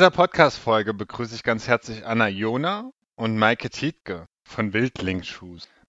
In 0.00 0.04
dieser 0.04 0.16
Podcast-Folge 0.16 0.94
begrüße 0.94 1.34
ich 1.34 1.42
ganz 1.42 1.68
herzlich 1.68 2.06
Anna 2.06 2.26
Jona 2.26 2.90
und 3.16 3.36
Maike 3.36 3.68
Tietke 3.68 4.28
von 4.44 4.72
Wildling. 4.72 5.22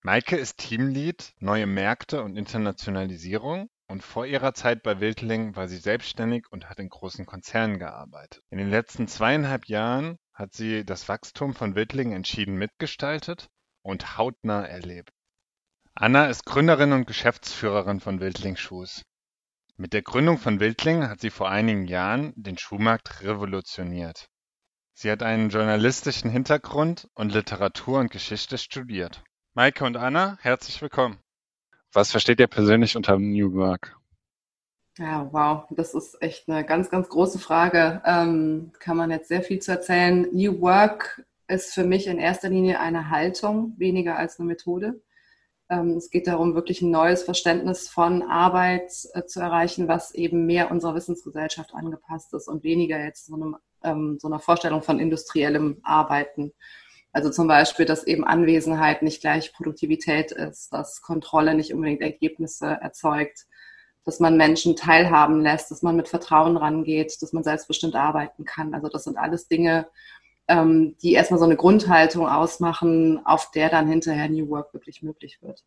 Maike 0.01 0.35
ist 0.35 0.57
Teamlead 0.57 1.31
Neue 1.39 1.65
Märkte 1.65 2.21
und 2.21 2.35
Internationalisierung 2.35 3.69
und 3.87 4.03
vor 4.03 4.25
ihrer 4.25 4.53
Zeit 4.53 4.83
bei 4.83 4.99
Wildling 4.99 5.55
war 5.55 5.69
sie 5.69 5.77
selbstständig 5.77 6.47
und 6.51 6.69
hat 6.69 6.79
in 6.79 6.89
großen 6.89 7.25
Konzernen 7.25 7.79
gearbeitet. 7.79 8.43
In 8.49 8.57
den 8.57 8.69
letzten 8.69 9.07
zweieinhalb 9.07 9.67
Jahren 9.67 10.17
hat 10.33 10.51
sie 10.51 10.83
das 10.83 11.07
Wachstum 11.07 11.53
von 11.53 11.75
Wildling 11.75 12.11
entschieden 12.11 12.55
mitgestaltet 12.55 13.47
und 13.81 14.17
hautnah 14.17 14.65
erlebt. 14.65 15.11
Anna 15.95 16.25
ist 16.25 16.45
Gründerin 16.45 16.91
und 16.91 17.07
Geschäftsführerin 17.07 18.01
von 18.01 18.19
Wildling. 18.19 18.57
Mit 19.77 19.93
der 19.93 20.01
Gründung 20.01 20.37
von 20.37 20.59
Wildling 20.59 21.07
hat 21.07 21.21
sie 21.21 21.29
vor 21.29 21.49
einigen 21.49 21.85
Jahren 21.85 22.33
den 22.35 22.57
Schuhmarkt 22.57 23.23
revolutioniert. 23.23 24.27
Sie 24.93 25.09
hat 25.09 25.23
einen 25.23 25.49
journalistischen 25.49 26.29
Hintergrund 26.29 27.09
und 27.15 27.33
Literatur 27.33 27.99
und 27.99 28.11
Geschichte 28.11 28.57
studiert. 28.57 29.23
Maike 29.53 29.83
und 29.85 29.97
Anna, 29.97 30.37
herzlich 30.41 30.81
willkommen. 30.81 31.19
Was 31.93 32.11
versteht 32.11 32.39
ihr 32.39 32.47
persönlich 32.47 32.95
unter 32.95 33.17
New 33.17 33.53
Work? 33.53 33.97
Ja, 34.97 35.27
wow, 35.31 35.65
das 35.71 35.93
ist 35.93 36.21
echt 36.21 36.47
eine 36.47 36.65
ganz, 36.65 36.89
ganz 36.89 37.09
große 37.09 37.39
Frage. 37.39 38.01
Ähm, 38.05 38.71
kann 38.79 38.97
man 38.97 39.09
jetzt 39.09 39.29
sehr 39.29 39.41
viel 39.41 39.59
zu 39.59 39.71
erzählen. 39.71 40.27
New 40.31 40.61
Work 40.61 41.25
ist 41.47 41.73
für 41.73 41.85
mich 41.85 42.07
in 42.07 42.19
erster 42.19 42.49
Linie 42.49 42.79
eine 42.79 43.09
Haltung, 43.09 43.73
weniger 43.77 44.17
als 44.17 44.39
eine 44.39 44.47
Methode. 44.47 45.01
Ähm, 45.71 45.91
es 45.95 46.09
geht 46.09 46.27
darum, 46.27 46.53
wirklich 46.53 46.81
ein 46.81 46.91
neues 46.91 47.23
Verständnis 47.23 47.87
von 47.87 48.23
Arbeit 48.23 48.91
äh, 49.13 49.23
zu 49.25 49.39
erreichen, 49.39 49.87
was 49.87 50.13
eben 50.13 50.45
mehr 50.45 50.69
unserer 50.69 50.95
Wissensgesellschaft 50.95 51.73
angepasst 51.73 52.33
ist 52.33 52.49
und 52.49 52.65
weniger 52.65 53.01
jetzt 53.01 53.27
so, 53.27 53.35
einem, 53.35 53.55
ähm, 53.81 54.17
so 54.19 54.27
einer 54.27 54.39
Vorstellung 54.39 54.83
von 54.83 54.99
industriellem 54.99 55.79
Arbeiten. 55.83 56.51
Also 57.13 57.29
zum 57.29 57.47
Beispiel, 57.47 57.85
dass 57.85 58.05
eben 58.05 58.25
Anwesenheit 58.25 59.01
nicht 59.01 59.21
gleich 59.21 59.53
Produktivität 59.53 60.33
ist, 60.33 60.73
dass 60.73 61.01
Kontrolle 61.01 61.55
nicht 61.55 61.73
unbedingt 61.73 62.01
Ergebnisse 62.01 62.77
erzeugt, 62.81 63.45
dass 64.03 64.19
man 64.19 64.35
Menschen 64.35 64.75
teilhaben 64.75 65.41
lässt, 65.41 65.71
dass 65.71 65.83
man 65.83 65.95
mit 65.95 66.09
Vertrauen 66.09 66.57
rangeht, 66.57 67.21
dass 67.21 67.31
man 67.31 67.43
selbstbestimmt 67.43 67.95
arbeiten 67.95 68.43
kann. 68.43 68.73
Also 68.73 68.89
das 68.89 69.05
sind 69.05 69.17
alles 69.17 69.47
Dinge, 69.47 69.87
ähm, 70.51 70.95
die 71.01 71.13
erstmal 71.13 71.39
so 71.39 71.45
eine 71.45 71.55
Grundhaltung 71.55 72.27
ausmachen, 72.27 73.25
auf 73.25 73.51
der 73.51 73.69
dann 73.69 73.87
hinterher 73.87 74.29
New 74.29 74.49
Work 74.49 74.73
wirklich 74.73 75.01
möglich 75.01 75.39
wird. 75.41 75.63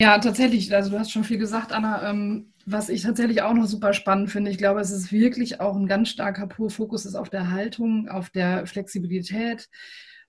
Ja, 0.00 0.18
tatsächlich. 0.18 0.74
Also 0.74 0.90
du 0.90 0.98
hast 0.98 1.12
schon 1.12 1.24
viel 1.24 1.36
gesagt, 1.36 1.72
Anna. 1.72 2.08
Ähm, 2.08 2.54
was 2.64 2.88
ich 2.88 3.02
tatsächlich 3.02 3.42
auch 3.42 3.52
noch 3.52 3.66
super 3.66 3.92
spannend 3.92 4.30
finde, 4.30 4.50
ich 4.50 4.58
glaube, 4.58 4.80
es 4.80 4.90
ist 4.90 5.12
wirklich 5.12 5.60
auch 5.60 5.76
ein 5.76 5.86
ganz 5.86 6.08
starker 6.08 6.46
pur 6.46 6.70
Fokus 6.70 7.04
ist 7.04 7.16
auf 7.16 7.28
der 7.28 7.50
Haltung, 7.50 8.08
auf 8.08 8.30
der 8.30 8.66
Flexibilität 8.66 9.68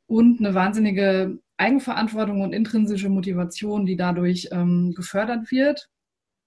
und 0.08 0.40
eine 0.40 0.54
wahnsinnige 0.54 1.40
Eigenverantwortung 1.58 2.42
und 2.42 2.54
intrinsische 2.54 3.10
Motivation, 3.10 3.86
die 3.86 3.96
dadurch 3.96 4.50
ähm, 4.52 4.94
gefördert 4.96 5.52
wird 5.52 5.88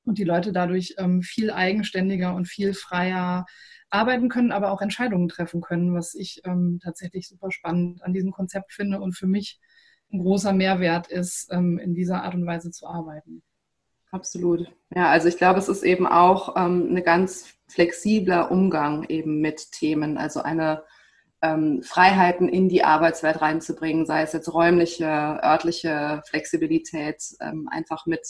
und 0.05 0.19
die 0.19 0.25
Leute 0.25 0.53
dadurch 0.53 0.95
ähm, 0.99 1.23
viel 1.23 1.51
eigenständiger 1.51 2.35
und 2.35 2.47
viel 2.47 2.75
freier 2.75 3.47
arbeiten 3.91 4.29
können, 4.29 4.53
aber 4.53 4.73
auch 4.73 4.83
Entscheidungen 4.83 5.29
treffen 5.29 5.61
können, 5.61 5.95
was 5.95 6.15
ich 6.15 6.43
ähm, 6.45 6.81
tatsächlich 6.83 7.29
super 7.29 7.51
spannend 7.51 8.03
an 8.03 8.13
diesem 8.13 8.33
Konzept 8.33 8.73
finde 8.73 9.01
und 9.01 9.17
für 9.17 9.27
mich 9.27 9.61
ein 10.13 10.19
großer 10.19 10.53
Mehrwert 10.53 11.07
ist, 11.07 11.49
ähm, 11.53 11.79
in 11.79 11.95
dieser 11.95 12.23
Art 12.23 12.35
und 12.35 12.47
Weise 12.47 12.71
zu 12.71 12.87
arbeiten. 12.87 13.43
Absolut. 14.11 14.71
Ja, 14.95 15.11
also 15.11 15.29
ich 15.29 15.37
glaube, 15.39 15.59
es 15.59 15.69
ist 15.69 15.83
eben 15.83 16.07
auch 16.07 16.57
ähm, 16.57 16.95
ein 16.95 17.03
ganz 17.03 17.55
flexibler 17.67 18.51
Umgang 18.51 19.05
eben 19.09 19.41
mit 19.41 19.73
Themen, 19.73 20.19
also 20.19 20.41
eine 20.41 20.85
ähm, 21.43 21.83
Freiheiten 21.83 22.49
in 22.49 22.69
die 22.69 22.85
Arbeitswelt 22.85 23.41
reinzubringen, 23.41 24.07
sei 24.07 24.23
es 24.23 24.33
jetzt 24.33 24.53
räumliche, 24.53 25.05
örtliche 25.05 26.23
Flexibilität, 26.29 27.23
ähm, 27.41 27.69
einfach 27.71 28.07
mit 28.07 28.25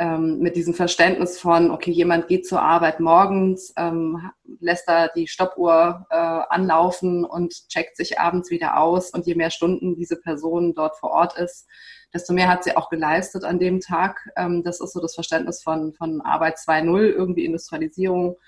ähm, 0.00 0.38
mit 0.38 0.56
diesem 0.56 0.72
Verständnis 0.72 1.38
von, 1.38 1.70
okay, 1.70 1.90
jemand 1.90 2.26
geht 2.26 2.46
zur 2.46 2.62
Arbeit 2.62 3.00
morgens, 3.00 3.74
ähm, 3.76 4.30
lässt 4.58 4.88
da 4.88 5.08
die 5.08 5.28
Stoppuhr 5.28 6.06
äh, 6.08 6.16
anlaufen 6.16 7.26
und 7.26 7.52
checkt 7.68 7.98
sich 7.98 8.18
abends 8.18 8.50
wieder 8.50 8.78
aus. 8.78 9.10
Und 9.10 9.26
je 9.26 9.34
mehr 9.34 9.50
Stunden 9.50 9.96
diese 9.96 10.16
Person 10.16 10.74
dort 10.74 10.96
vor 10.96 11.10
Ort 11.10 11.38
ist, 11.38 11.68
desto 12.14 12.32
mehr 12.32 12.48
hat 12.48 12.64
sie 12.64 12.78
auch 12.78 12.88
geleistet 12.88 13.44
an 13.44 13.58
dem 13.58 13.80
Tag. 13.80 14.26
Ähm, 14.38 14.62
das 14.64 14.80
ist 14.80 14.94
so 14.94 15.00
das 15.00 15.14
Verständnis 15.14 15.62
von, 15.62 15.92
von 15.92 16.22
Arbeit 16.22 16.56
2.0, 16.56 16.98
irgendwie 17.02 17.44
Industrialisierung. 17.44 18.38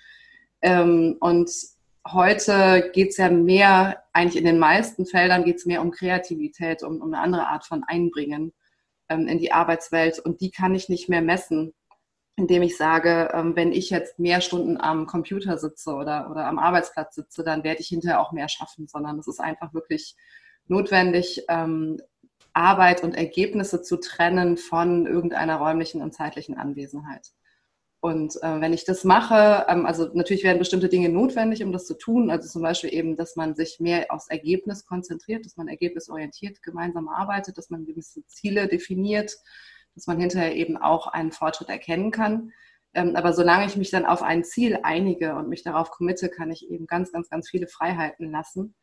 Ähm, 0.62 1.18
und 1.20 1.50
heute 2.10 2.90
geht 2.94 3.10
es 3.10 3.18
ja 3.18 3.28
mehr, 3.28 4.02
eigentlich 4.14 4.38
in 4.38 4.46
den 4.46 4.58
meisten 4.58 5.04
Feldern 5.04 5.44
geht 5.44 5.56
es 5.56 5.66
mehr 5.66 5.82
um 5.82 5.90
Kreativität, 5.90 6.82
um, 6.82 7.02
um 7.02 7.12
eine 7.12 7.22
andere 7.22 7.48
Art 7.48 7.66
von 7.66 7.84
Einbringen 7.86 8.54
in 9.12 9.38
die 9.38 9.52
Arbeitswelt 9.52 10.18
und 10.18 10.40
die 10.40 10.50
kann 10.50 10.74
ich 10.74 10.88
nicht 10.88 11.08
mehr 11.08 11.22
messen, 11.22 11.72
indem 12.36 12.62
ich 12.62 12.76
sage, 12.76 13.30
ähm, 13.32 13.56
wenn 13.56 13.72
ich 13.72 13.90
jetzt 13.90 14.18
mehr 14.18 14.40
Stunden 14.40 14.80
am 14.80 15.06
Computer 15.06 15.58
sitze 15.58 15.94
oder, 15.94 16.30
oder 16.30 16.46
am 16.46 16.58
Arbeitsplatz 16.58 17.14
sitze, 17.14 17.44
dann 17.44 17.64
werde 17.64 17.80
ich 17.80 17.88
hinterher 17.88 18.20
auch 18.20 18.32
mehr 18.32 18.48
schaffen, 18.48 18.88
sondern 18.88 19.18
es 19.18 19.26
ist 19.26 19.40
einfach 19.40 19.74
wirklich 19.74 20.16
notwendig, 20.66 21.44
ähm, 21.48 22.00
Arbeit 22.54 23.02
und 23.02 23.14
Ergebnisse 23.14 23.82
zu 23.82 23.98
trennen 23.98 24.56
von 24.56 25.06
irgendeiner 25.06 25.56
räumlichen 25.56 26.02
und 26.02 26.12
zeitlichen 26.12 26.56
Anwesenheit. 26.58 27.28
Und 28.02 28.34
äh, 28.42 28.60
wenn 28.60 28.72
ich 28.72 28.84
das 28.84 29.04
mache, 29.04 29.64
ähm, 29.68 29.86
also 29.86 30.10
natürlich 30.12 30.42
werden 30.42 30.58
bestimmte 30.58 30.88
Dinge 30.88 31.08
notwendig, 31.08 31.62
um 31.62 31.70
das 31.70 31.86
zu 31.86 31.96
tun. 31.96 32.30
Also 32.30 32.48
zum 32.48 32.60
Beispiel 32.60 32.92
eben, 32.92 33.14
dass 33.14 33.36
man 33.36 33.54
sich 33.54 33.78
mehr 33.78 34.06
aufs 34.08 34.26
Ergebnis 34.28 34.84
konzentriert, 34.84 35.46
dass 35.46 35.56
man 35.56 35.68
ergebnisorientiert 35.68 36.64
gemeinsam 36.64 37.08
arbeitet, 37.08 37.58
dass 37.58 37.70
man 37.70 37.86
gewisse 37.86 38.26
Ziele 38.26 38.66
definiert, 38.66 39.36
dass 39.94 40.08
man 40.08 40.18
hinterher 40.18 40.56
eben 40.56 40.76
auch 40.76 41.06
einen 41.06 41.30
Fortschritt 41.30 41.68
erkennen 41.68 42.10
kann. 42.10 42.50
Ähm, 42.92 43.14
aber 43.14 43.32
solange 43.32 43.66
ich 43.66 43.76
mich 43.76 43.92
dann 43.92 44.04
auf 44.04 44.24
ein 44.24 44.42
Ziel 44.42 44.80
einige 44.82 45.36
und 45.36 45.48
mich 45.48 45.62
darauf 45.62 45.92
committe, 45.92 46.28
kann 46.28 46.50
ich 46.50 46.68
eben 46.68 46.88
ganz, 46.88 47.12
ganz, 47.12 47.30
ganz 47.30 47.50
viele 47.50 47.68
Freiheiten 47.68 48.32
lassen 48.32 48.74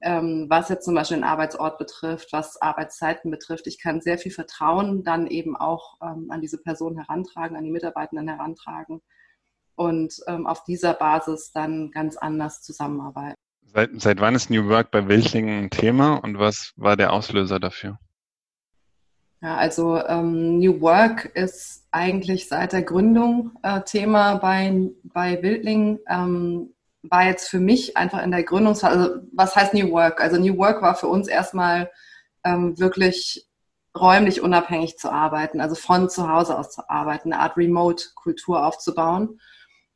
ähm, 0.00 0.46
was 0.48 0.68
jetzt 0.68 0.84
zum 0.84 0.94
Beispiel 0.94 1.18
den 1.18 1.24
Arbeitsort 1.24 1.78
betrifft, 1.78 2.32
was 2.32 2.60
Arbeitszeiten 2.60 3.30
betrifft. 3.30 3.66
Ich 3.66 3.80
kann 3.80 4.00
sehr 4.00 4.18
viel 4.18 4.32
Vertrauen 4.32 5.04
dann 5.04 5.26
eben 5.26 5.56
auch 5.56 5.98
ähm, 6.02 6.26
an 6.30 6.40
diese 6.40 6.58
Person 6.58 6.96
herantragen, 6.96 7.56
an 7.56 7.64
die 7.64 7.70
Mitarbeitenden 7.70 8.28
herantragen 8.28 9.00
und 9.76 10.14
ähm, 10.26 10.46
auf 10.46 10.64
dieser 10.64 10.94
Basis 10.94 11.52
dann 11.52 11.90
ganz 11.90 12.16
anders 12.16 12.62
zusammenarbeiten. 12.62 13.36
Seit, 13.72 13.90
seit 14.00 14.20
wann 14.20 14.34
ist 14.34 14.50
New 14.50 14.68
Work 14.68 14.90
bei 14.90 15.08
Wildlingen 15.08 15.64
ein 15.64 15.70
Thema 15.70 16.16
und 16.16 16.38
was 16.38 16.72
war 16.76 16.96
der 16.96 17.12
Auslöser 17.12 17.58
dafür? 17.58 17.98
Ja, 19.42 19.56
also 19.56 19.98
ähm, 20.06 20.58
New 20.58 20.80
Work 20.80 21.26
ist 21.34 21.86
eigentlich 21.90 22.48
seit 22.48 22.72
der 22.72 22.82
Gründung 22.82 23.52
äh, 23.62 23.82
Thema 23.82 24.36
bei, 24.36 24.90
bei 25.02 25.42
Wildlingen. 25.42 25.98
Ähm, 26.08 26.74
war 27.10 27.24
jetzt 27.24 27.48
für 27.48 27.60
mich 27.60 27.96
einfach 27.96 28.22
in 28.22 28.30
der 28.30 28.42
Gründungsphase, 28.42 28.98
also 28.98 29.14
was 29.32 29.54
heißt 29.54 29.74
New 29.74 29.90
Work? 29.90 30.20
Also 30.20 30.38
New 30.38 30.56
Work 30.56 30.82
war 30.82 30.94
für 30.94 31.08
uns 31.08 31.28
erstmal 31.28 31.90
ähm, 32.44 32.78
wirklich 32.78 33.46
räumlich 33.96 34.40
unabhängig 34.40 34.98
zu 34.98 35.10
arbeiten, 35.10 35.60
also 35.60 35.74
von 35.74 36.10
zu 36.10 36.28
Hause 36.28 36.58
aus 36.58 36.72
zu 36.72 36.88
arbeiten, 36.88 37.32
eine 37.32 37.42
Art 37.42 37.56
Remote-Kultur 37.56 38.66
aufzubauen. 38.66 39.40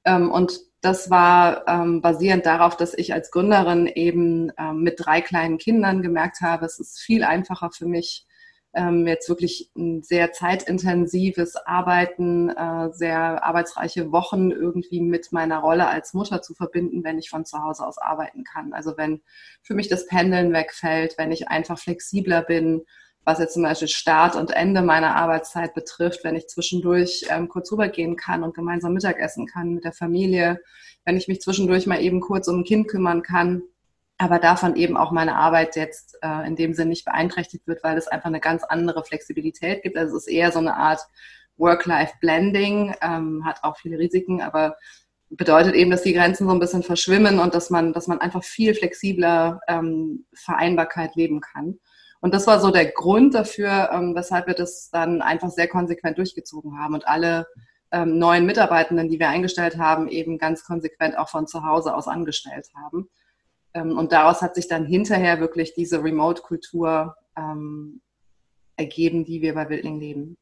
Ähm, 0.05 0.31
und 0.31 0.61
das 0.81 1.11
war 1.11 1.67
ähm, 1.67 2.01
basierend 2.01 2.47
darauf, 2.47 2.77
dass 2.77 2.95
ich 2.95 3.13
als 3.13 3.31
Gründerin 3.33 3.87
eben 3.87 4.53
ähm, 4.57 4.83
mit 4.83 4.95
drei 4.99 5.21
kleinen 5.21 5.59
Kindern 5.59 6.03
gemerkt 6.03 6.41
habe, 6.41 6.67
es 6.67 6.79
ist 6.79 7.01
viel 7.01 7.25
einfacher 7.25 7.71
für 7.73 7.87
mich, 7.87 8.28
ähm, 8.79 9.09
jetzt 9.09 9.29
wirklich 9.29 9.73
ein 9.77 10.03
sehr 10.03 10.33
zeitintensives 10.33 11.57
Arbeiten, 11.57 12.49
äh, 12.51 12.91
sehr 12.93 13.45
arbeitsreiche 13.45 14.13
Wochen 14.13 14.53
irgendwie 14.53 15.01
mit 15.01 15.33
meiner 15.33 15.59
Rolle 15.59 15.89
als 15.89 16.15
Mutter 16.15 16.43
zu 16.43 16.55
verbinden, 16.55 17.03
wenn 17.03 17.19
ich 17.19 17.29
von 17.29 17.45
zu 17.45 17.59
Hause 17.59 17.85
aus 17.85 17.99
arbeiten 17.99 18.45
kann. 18.45 18.73
Also 18.73 18.97
wenn 18.97 19.21
für 19.63 19.75
mich 19.75 19.89
das 19.89 20.07
Pendeln 20.07 20.53
wegfällt, 20.53 21.19
wenn 21.19 21.33
ich 21.33 21.49
einfach 21.49 21.79
flexibler 21.79 22.43
bin, 22.43 22.83
was 23.25 23.41
jetzt 23.41 23.55
zum 23.55 23.65
Beispiel 23.65 23.89
Start 23.89 24.37
und 24.37 24.53
Ende 24.53 24.81
meiner 24.81 25.17
Arbeitszeit 25.17 25.75
betrifft, 25.75 26.23
wenn 26.23 26.37
ich 26.37 26.47
zwischendurch 26.47 27.27
ähm, 27.31 27.49
kurz 27.49 27.73
rübergehen 27.73 28.17
kann 28.17 28.45
und 28.45 28.55
gemeinsam 28.55 28.95
Mittagessen 28.95 29.47
kann 29.47 29.75
mit 29.75 29.85
der 29.85 29.93
Familie, 29.93 30.61
wenn 31.05 31.17
ich 31.17 31.27
mich 31.27 31.41
zwischendurch 31.41 31.87
mal 31.87 32.01
eben 32.01 32.21
kurz 32.21 32.47
um 32.47 32.61
ein 32.61 32.65
Kind 32.65 32.87
kümmern 32.87 33.23
kann 33.23 33.63
aber 34.19 34.41
davon 34.41 34.75
eben 34.75 34.97
auch 34.97 35.13
meine 35.13 35.37
Arbeit 35.37 35.77
jetzt 35.77 36.19
äh, 36.23 36.47
in 36.47 36.57
dem 36.57 36.75
Sinn 36.75 36.89
nicht 36.89 37.05
beeinträchtigt 37.05 37.67
wird, 37.69 37.85
weil 37.85 37.97
es 37.97 38.09
einfach 38.09 38.27
eine 38.27 38.41
ganz 38.41 38.65
andere 38.65 39.05
Flexibilität 39.05 39.83
gibt. 39.83 39.97
Also 39.97 40.17
es 40.17 40.27
ist 40.27 40.33
eher 40.33 40.51
so 40.51 40.59
eine 40.59 40.77
Art 40.77 41.01
Work-Life-Blending, 41.57 42.97
ähm, 43.01 43.45
hat 43.45 43.63
auch 43.63 43.77
viele 43.77 43.99
Risiken, 43.99 44.43
aber 44.43 44.77
bedeutet 45.31 45.75
eben, 45.75 45.91
dass 45.91 46.03
die 46.03 46.15
Grenzen 46.15 46.49
so 46.49 46.53
ein 46.53 46.59
bisschen 46.59 46.83
verschwimmen 46.83 47.39
und 47.39 47.55
dass 47.55 47.71
man, 47.71 47.93
dass 47.93 48.09
man 48.09 48.21
einfach 48.21 48.43
viel 48.43 48.75
flexibler 48.75 49.61
ähm, 49.69 50.27
Vereinbarkeit 50.35 51.15
leben 51.15 51.41
kann. 51.41 51.79
Und 52.21 52.35
das 52.35 52.49
war 52.49 52.59
so 52.59 52.73
der 52.73 52.87
Grund 52.87 53.35
dafür, 53.35 53.91
ähm, 53.93 54.17
weshalb 54.17 54.49
wir 54.49 54.55
das 54.55 54.91
dann 54.91 55.23
einfach 55.23 55.51
sehr 55.51 55.69
konsequent 55.69 56.19
durchgezogen 56.19 56.79
haben 56.79 56.95
und 56.95 57.07
alle 57.07 57.47
ähm, 57.93 58.19
neuen 58.19 58.47
Mitarbeitenden, 58.47 59.09
die 59.09 59.21
wir 59.21 59.29
eingestellt 59.29 59.79
haben, 59.79 60.09
eben 60.09 60.39
ganz 60.39 60.65
konsequent 60.65 61.17
auch 61.17 61.29
von 61.29 61.47
zu 61.47 61.65
Hause 61.65 61.95
aus 61.95 62.09
angestellt 62.09 62.67
haben 62.75 63.09
und 63.83 64.13
daraus 64.13 64.43
hat 64.43 64.55
sich 64.55 64.69
dann 64.69 64.87
hinterher 64.87 65.41
wirklich 65.41 65.75
diese 65.75 66.03
Remote-Kultur 66.03 67.15
ähm, 67.37 68.01
ergeben, 68.77 69.25
die 69.25 69.43
wir 69.43 69.55
bei 69.55 69.69
Wildling 69.69 69.99
leben. 70.01 70.37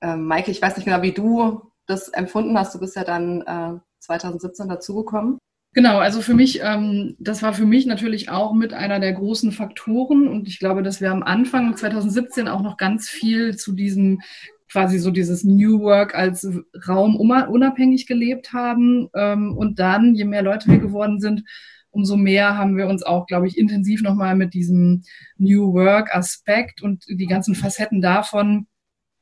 Ähm, 0.00 0.26
Maike, 0.26 0.50
ich 0.50 0.62
weiß 0.62 0.76
nicht 0.76 0.84
genau, 0.84 1.02
wie 1.02 1.12
du 1.12 1.70
das 1.86 2.08
empfunden 2.08 2.58
hast. 2.58 2.74
Du 2.74 2.80
bist 2.80 2.96
ja 2.96 3.04
dann 3.04 3.42
äh, 3.42 3.78
2017 4.00 4.68
dazugekommen. 4.68 5.38
Genau, 5.72 5.98
also 5.98 6.20
für 6.20 6.34
mich, 6.34 6.60
ähm, 6.62 7.16
das 7.18 7.42
war 7.42 7.52
für 7.52 7.66
mich 7.66 7.84
natürlich 7.84 8.28
auch 8.30 8.54
mit 8.54 8.72
einer 8.72 9.00
der 9.00 9.12
großen 9.12 9.50
Faktoren 9.50 10.28
und 10.28 10.46
ich 10.46 10.60
glaube, 10.60 10.84
dass 10.84 11.00
wir 11.00 11.10
am 11.10 11.24
Anfang 11.24 11.76
2017 11.76 12.46
auch 12.46 12.62
noch 12.62 12.76
ganz 12.76 13.08
viel 13.08 13.56
zu 13.56 13.72
diesem 13.72 14.20
quasi 14.70 14.98
so 14.98 15.10
dieses 15.10 15.44
New 15.44 15.80
Work 15.80 16.14
als 16.14 16.48
Raum 16.88 17.16
unabhängig 17.16 18.06
gelebt 18.06 18.52
haben 18.52 19.08
ähm, 19.14 19.56
und 19.56 19.78
dann, 19.78 20.14
je 20.14 20.24
mehr 20.24 20.42
Leute 20.42 20.68
wir 20.68 20.78
geworden 20.78 21.20
sind, 21.20 21.42
umso 21.94 22.16
mehr 22.16 22.58
haben 22.58 22.76
wir 22.76 22.88
uns 22.88 23.02
auch, 23.02 23.26
glaube 23.26 23.46
ich, 23.46 23.56
intensiv 23.56 24.02
nochmal 24.02 24.34
mit 24.34 24.54
diesem 24.54 25.02
New 25.38 25.72
Work 25.72 26.14
Aspekt 26.14 26.82
und 26.82 27.04
die 27.08 27.26
ganzen 27.26 27.54
Facetten 27.54 28.00
davon 28.00 28.66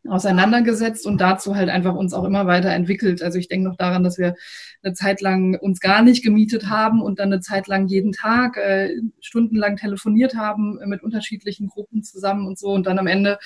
auseinandergesetzt 0.08 1.06
und 1.06 1.20
dazu 1.20 1.54
halt 1.54 1.68
einfach 1.68 1.94
uns 1.94 2.12
auch 2.12 2.24
immer 2.24 2.46
weiter 2.46 2.70
entwickelt. 2.70 3.22
Also 3.22 3.38
ich 3.38 3.46
denke 3.46 3.68
noch 3.68 3.76
daran, 3.76 4.02
dass 4.02 4.18
wir 4.18 4.34
eine 4.82 4.94
Zeit 4.94 5.20
lang 5.20 5.54
uns 5.54 5.78
gar 5.78 6.02
nicht 6.02 6.24
gemietet 6.24 6.68
haben 6.68 7.00
und 7.00 7.20
dann 7.20 7.32
eine 7.32 7.40
Zeit 7.40 7.68
lang 7.68 7.86
jeden 7.86 8.10
Tag 8.10 8.56
äh, 8.56 8.96
stundenlang 9.20 9.76
telefoniert 9.76 10.34
haben 10.34 10.80
äh, 10.80 10.86
mit 10.86 11.04
unterschiedlichen 11.04 11.68
Gruppen 11.68 12.02
zusammen 12.02 12.48
und 12.48 12.58
so 12.58 12.70
und 12.70 12.86
dann 12.86 12.98
am 12.98 13.06
Ende 13.06 13.38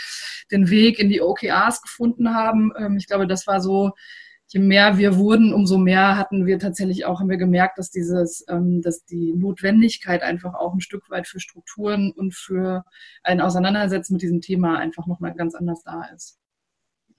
den 0.51 0.71
Weg 0.71 0.99
in 0.99 1.11
die 1.11 1.21
OKRs 1.21 1.83
gefunden 1.83 2.35
haben. 2.35 2.73
Ähm, 2.79 2.97
ich 2.97 3.07
glaube, 3.07 3.27
das 3.27 3.47
war 3.47 3.61
so, 3.61 3.93
je 4.49 4.61
mehr 4.61 4.99
wir 4.99 5.17
wurden, 5.17 5.53
umso 5.53 5.79
mehr 5.79 6.17
hatten 6.17 6.47
wir 6.47 6.59
tatsächlich 6.59 7.05
auch, 7.05 7.21
haben 7.21 7.29
wir 7.29 7.37
gemerkt, 7.37 7.79
dass 7.79 7.91
dieses, 7.91 8.45
ähm, 8.49 8.81
dass 8.83 9.05
die 9.05 9.33
Notwendigkeit 9.35 10.23
einfach 10.23 10.55
auch 10.55 10.75
ein 10.75 10.81
Stück 10.81 11.11
weit 11.11 11.27
für 11.27 11.41
Strukturen 11.41 12.13
und 12.13 12.35
für 12.35 12.85
ein 13.23 13.41
Auseinandersetzen 13.41 14.15
mit 14.15 14.23
diesem 14.23 14.41
Thema 14.41 14.79
einfach 14.79 15.07
nochmal 15.07 15.35
ganz 15.35 15.55
anders 15.55 15.83
da 15.83 16.05
ist. 16.15 16.39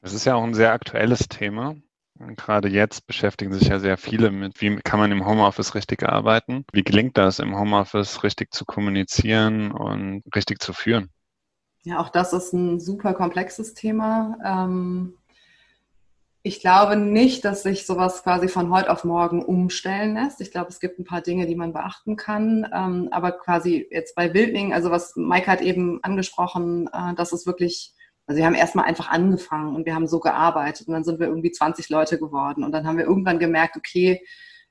Das 0.02 0.14
ist 0.14 0.26
ja 0.26 0.36
auch 0.36 0.44
ein 0.44 0.54
sehr 0.54 0.72
aktuelles 0.72 1.28
Thema. 1.28 1.76
Gerade 2.20 2.68
jetzt 2.68 3.06
beschäftigen 3.06 3.54
sich 3.54 3.68
ja 3.68 3.80
sehr 3.80 3.98
viele 3.98 4.32
mit, 4.32 4.60
wie 4.62 4.78
kann 4.78 5.00
man 5.00 5.12
im 5.12 5.26
Homeoffice 5.26 5.76
richtig 5.76 6.04
arbeiten? 6.04 6.66
Wie 6.72 6.84
gelingt 6.84 7.18
das, 7.18 7.40
im 7.40 7.56
Homeoffice 7.56 8.24
richtig 8.24 8.54
zu 8.54 8.66
kommunizieren 8.66 9.72
und 9.72 10.24
richtig 10.36 10.60
zu 10.60 10.74
führen? 10.74 11.12
Ja, 11.84 12.00
auch 12.00 12.10
das 12.10 12.34
ist 12.34 12.54
ein 12.54 12.80
super 12.80 13.14
komplexes 13.14 13.74
Thema. 13.76 14.38
Ähm, 14.44 15.14
ich 16.48 16.60
glaube 16.60 16.96
nicht, 16.96 17.46
dass 17.46 17.64
sich 17.64 17.86
sowas 17.86 18.24
quasi 18.24 18.48
von 18.48 18.72
heute 18.72 18.90
auf 18.90 19.04
morgen 19.04 19.44
umstellen 19.44 20.16
lässt. 20.16 20.42
Ich 20.42 20.52
glaube, 20.52 20.70
es 20.70 20.80
gibt 20.80 21.00
ein 21.00 21.06
paar 21.06 21.22
Dinge, 21.22 21.46
die 21.46 21.56
man 21.56 21.74
beachten 21.74 22.16
kann. 22.16 22.68
Ähm, 22.74 23.10
aber 23.12 23.34
quasi 23.34 23.88
jetzt 23.92 24.16
bei 24.16 24.34
Wildling, 24.34 24.74
also 24.74 24.90
was 24.90 25.16
Mike 25.16 25.48
hat 25.48 25.62
eben 25.62 26.00
angesprochen, 26.04 26.90
äh, 26.94 27.14
dass 27.16 27.34
es 27.34 27.46
wirklich 27.46 27.94
also 28.28 28.40
wir 28.40 28.46
haben 28.46 28.56
erstmal 28.56 28.86
einfach 28.86 29.10
angefangen 29.10 29.74
und 29.74 29.86
wir 29.86 29.96
haben 29.96 30.08
so 30.08 30.20
gearbeitet 30.20 30.88
und 30.88 30.94
dann 30.94 31.06
sind 31.06 31.20
wir 31.22 31.28
irgendwie 31.28 31.52
20 31.52 31.88
Leute 31.88 32.20
geworden 32.20 32.66
und 32.66 32.74
dann 32.74 32.86
haben 32.86 32.98
wir 32.98 33.06
irgendwann 33.06 33.40
gemerkt, 33.40 33.78
okay, 33.78 34.22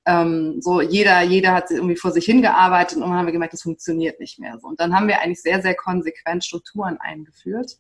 ähm, 0.07 0.59
so 0.61 0.83
jeder, 0.83 1.23
jeder 1.23 1.53
hat 1.53 1.71
irgendwie 1.71 1.97
vor 1.97 2.13
sich 2.13 2.27
hingearbeitet 2.27 2.97
und 2.97 3.03
dann 3.03 3.15
haben 3.15 3.27
wir 3.27 3.33
gemerkt, 3.33 3.55
das 3.55 3.63
funktioniert 3.63 4.21
nicht 4.21 4.39
mehr 4.39 4.59
so. 4.61 4.69
Und 4.69 4.79
dann 4.79 4.95
haben 4.95 5.09
wir 5.09 5.21
eigentlich 5.21 5.43
sehr, 5.43 5.63
sehr 5.63 5.75
konsequent 5.75 6.45
Strukturen 6.45 6.99
eingeführt. 7.01 7.79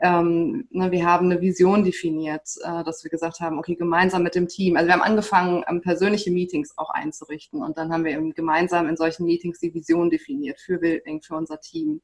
Ähm, 0.00 0.66
ne, 0.70 0.90
wir 0.90 1.06
haben 1.06 1.26
eine 1.26 1.40
Vision 1.40 1.84
definiert, 1.84 2.48
äh, 2.64 2.82
dass 2.84 3.04
wir 3.04 3.10
gesagt 3.10 3.40
haben, 3.40 3.58
okay, 3.58 3.76
gemeinsam 3.76 4.22
mit 4.22 4.34
dem 4.34 4.48
Team. 4.48 4.76
Also 4.76 4.88
wir 4.88 4.94
haben 4.94 5.02
angefangen, 5.02 5.64
ähm, 5.68 5.80
persönliche 5.82 6.32
Meetings 6.32 6.76
auch 6.76 6.90
einzurichten 6.90 7.62
und 7.62 7.78
dann 7.78 7.92
haben 7.92 8.04
wir 8.04 8.12
eben 8.12 8.34
gemeinsam 8.34 8.88
in 8.88 8.96
solchen 8.96 9.24
Meetings 9.24 9.60
die 9.60 9.72
Vision 9.72 10.10
definiert 10.10 10.60
für 10.60 10.78
Building, 10.78 11.22
für 11.22 11.36
unser 11.36 11.60
Team 11.60 12.00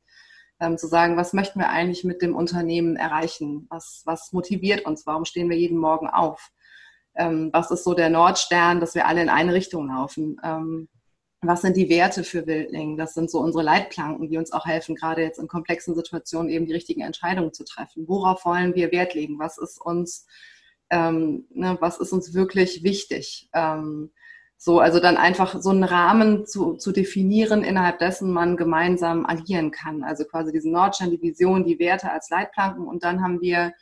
ähm, 0.61 0.79
zu 0.79 0.87
sagen, 0.87 1.17
was 1.17 1.33
möchten 1.33 1.59
wir 1.59 1.71
eigentlich 1.71 2.05
mit 2.05 2.23
dem 2.23 2.37
Unternehmen 2.37 2.97
erreichen? 2.97 3.67
Was, 3.71 4.03
was 4.05 4.33
motiviert 4.33 4.85
uns? 4.85 5.07
Warum 5.07 5.25
stehen 5.25 5.51
wir 5.51 5.57
jeden 5.57 5.79
Morgen 5.79 6.09
auf? 6.09 6.53
Ähm, 7.17 7.51
was 7.53 7.71
ist 7.73 7.83
so 7.83 7.95
der 7.95 8.11
Nordstern, 8.11 8.79
dass 8.79 8.95
wir 8.95 9.07
alle 9.07 9.23
in 9.23 9.29
eine 9.31 9.53
Richtung 9.53 9.89
laufen? 9.89 10.41
Was 11.43 11.63
sind 11.63 11.77
die 11.79 11.89
Werte 11.89 12.23
für 12.23 12.47
Wildling? 12.47 12.99
Das 12.99 13.15
sind 13.15 13.31
so 13.31 13.41
unsere 13.41 13.65
Leitplanken, 13.65 14.29
die 14.29 14.37
uns 14.37 14.53
auch 14.53 14.67
helfen, 14.67 14.95
gerade 14.95 15.23
jetzt 15.23 15.39
in 15.39 15.49
komplexen 15.49 15.95
Situationen 15.95 16.51
eben 16.51 16.67
die 16.67 16.75
richtigen 16.75 17.01
Entscheidungen 17.01 17.55
zu 17.55 17.65
treffen. 17.65 18.07
Worauf 18.07 18.45
wollen 18.45 18.75
wir 18.75 18.93
Wert 18.93 19.15
legen? 19.15 19.39
Was 19.39 19.57
ist 19.57 19.81
uns, 19.81 20.27
ähm, 20.91 21.47
ne, 21.49 21.79
was 21.81 21.99
ist 21.99 22.13
uns 22.13 22.35
wirklich 22.35 22.83
wichtig? 22.83 23.49
Ähm, 23.55 24.11
so, 24.59 24.81
also 24.81 25.01
dann 25.01 25.17
einfach 25.17 25.63
so 25.63 25.71
einen 25.71 25.85
Rahmen 25.85 26.45
zu, 26.45 26.75
zu 26.75 26.93
definieren, 26.93 27.65
innerhalb 27.65 27.99
dessen 28.01 28.31
man 28.31 28.59
gemeinsam 28.59 29.25
agieren 29.25 29.71
kann. 29.71 30.05
Also 30.05 30.27
quasi 30.27 30.53
diesen 30.53 30.73
Nordstern, 30.73 31.11
die 31.11 31.23
Vision, 31.23 31.65
die 31.65 31.79
Werte 31.79 32.11
als 32.13 32.29
Leitplanken. 32.29 32.87
Und 32.87 33.03
dann 33.03 33.23
haben 33.23 33.41
wir 33.41 33.73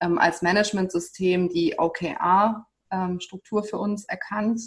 ähm, 0.00 0.16
als 0.18 0.42
Managementsystem 0.42 1.48
die 1.48 1.76
OKR-Struktur 1.76 3.62
ähm, 3.64 3.68
für 3.68 3.78
uns 3.78 4.04
erkannt. 4.04 4.60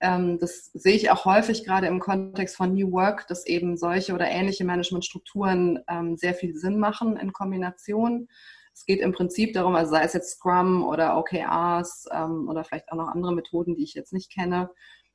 Ähm, 0.00 0.38
das 0.38 0.70
sehe 0.74 0.94
ich 0.94 1.10
auch 1.10 1.24
häufig 1.24 1.64
gerade 1.64 1.86
im 1.86 2.00
Kontext 2.00 2.56
von 2.56 2.74
New 2.74 2.92
Work, 2.92 3.26
dass 3.28 3.46
eben 3.46 3.76
solche 3.76 4.12
oder 4.12 4.28
ähnliche 4.28 4.64
Managementstrukturen 4.64 5.80
ähm, 5.88 6.16
sehr 6.16 6.34
viel 6.34 6.54
Sinn 6.56 6.78
machen 6.78 7.16
in 7.16 7.32
Kombination. 7.32 8.28
Es 8.74 8.84
geht 8.84 9.00
im 9.00 9.12
Prinzip 9.12 9.54
darum, 9.54 9.74
also 9.74 9.92
sei 9.92 10.02
es 10.02 10.12
jetzt 10.12 10.32
Scrum 10.32 10.84
oder 10.86 11.16
OKRs 11.16 12.06
ähm, 12.12 12.46
oder 12.48 12.62
vielleicht 12.62 12.92
auch 12.92 12.96
noch 12.96 13.08
andere 13.08 13.34
Methoden, 13.34 13.74
die 13.74 13.84
ich 13.84 13.94
jetzt 13.94 14.12
nicht 14.12 14.30
kenne, 14.30 14.70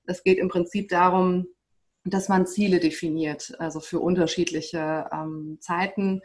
es 0.06 0.24
geht 0.24 0.39
im 0.39 0.50
Prinzip 0.50 0.89
darum, 0.89 1.48
dass 2.04 2.27
man 2.27 2.48
Ziele 2.48 2.80
definiert, 2.80 3.54
also 3.60 3.80
für 3.80 4.00
unterschiedliche 4.00 5.06
Zeiten. 5.60 6.22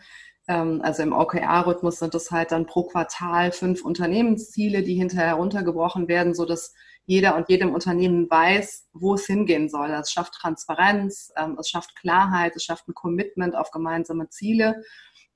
Also 0.47 1.03
im 1.03 1.13
OKR-Rhythmus 1.13 1.99
sind 1.99 2.15
es 2.15 2.31
halt 2.31 2.53
dann 2.53 2.65
pro 2.65 2.85
Quartal 2.85 3.53
fünf 3.53 3.85
Unternehmensziele, 3.85 4.83
die 4.83 4.95
hinterher 4.95 5.35
runtergebrochen 5.35 6.09
werden, 6.09 6.35
sodass 6.35 6.73
jeder 7.07 7.37
und 7.37 7.49
jedem 7.49 7.73
Unternehmen 7.73 8.29
weiß, 8.29 8.89
wo 8.93 9.15
es 9.15 9.27
hingehen 9.27 9.69
soll. 9.69 9.91
Es 9.91 10.11
schafft 10.11 10.35
Transparenz, 10.35 11.33
ähm, 11.37 11.57
es 11.59 11.69
schafft 11.69 11.97
Klarheit, 11.97 12.55
es 12.57 12.65
schafft 12.65 12.89
ein 12.89 12.95
Commitment 12.95 13.57
auf 13.57 13.71
gemeinsame 13.71 14.29
Ziele. 14.29 14.83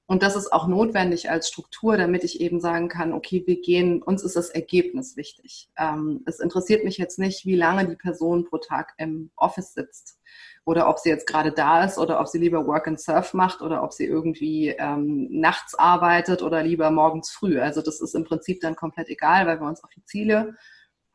Und 0.06 0.24
das 0.24 0.34
ist 0.34 0.52
auch 0.52 0.66
notwendig 0.66 1.30
als 1.30 1.48
Struktur, 1.48 1.96
damit 1.96 2.24
ich 2.24 2.40
eben 2.40 2.58
sagen 2.58 2.88
kann, 2.88 3.12
okay, 3.12 3.44
wir 3.46 3.60
gehen, 3.60 4.02
uns 4.02 4.24
ist 4.24 4.34
das 4.34 4.50
Ergebnis 4.50 5.16
wichtig. 5.16 5.70
Ähm, 5.78 6.24
es 6.26 6.40
interessiert 6.40 6.82
mich 6.84 6.98
jetzt 6.98 7.20
nicht, 7.20 7.46
wie 7.46 7.54
lange 7.54 7.86
die 7.86 7.94
Person 7.94 8.44
pro 8.44 8.58
Tag 8.58 8.92
im 8.98 9.30
Office 9.36 9.72
sitzt 9.72 10.18
oder 10.64 10.88
ob 10.88 10.98
sie 10.98 11.10
jetzt 11.10 11.28
gerade 11.28 11.52
da 11.52 11.84
ist 11.84 11.96
oder 11.96 12.20
ob 12.20 12.26
sie 12.26 12.38
lieber 12.38 12.66
Work 12.66 12.88
and 12.88 13.00
Surf 13.00 13.34
macht 13.34 13.62
oder 13.62 13.84
ob 13.84 13.92
sie 13.92 14.04
irgendwie 14.04 14.70
ähm, 14.70 15.28
nachts 15.30 15.76
arbeitet 15.76 16.42
oder 16.42 16.64
lieber 16.64 16.90
morgens 16.90 17.30
früh. 17.30 17.60
Also 17.60 17.80
das 17.80 18.00
ist 18.00 18.16
im 18.16 18.24
Prinzip 18.24 18.60
dann 18.60 18.74
komplett 18.74 19.08
egal, 19.10 19.46
weil 19.46 19.60
wir 19.60 19.68
uns 19.68 19.84
auf 19.84 19.90
die 19.90 20.04
Ziele 20.04 20.56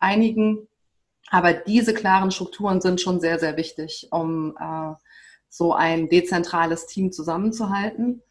einigen. 0.06 0.68
Aber 1.30 1.54
diese 1.54 1.94
klaren 1.94 2.32
Strukturen 2.32 2.82
sind 2.82 3.02
schon 3.02 3.20
sehr, 3.20 3.40
sehr 3.40 3.58
wichtig, 3.58 4.08
um 4.12 4.56
äh, 4.60 4.94
so 5.50 5.74
ein 5.74 6.10
dezentrales 6.10 6.86
Team 6.86 7.12
zusammenzuhalten. 7.12 8.22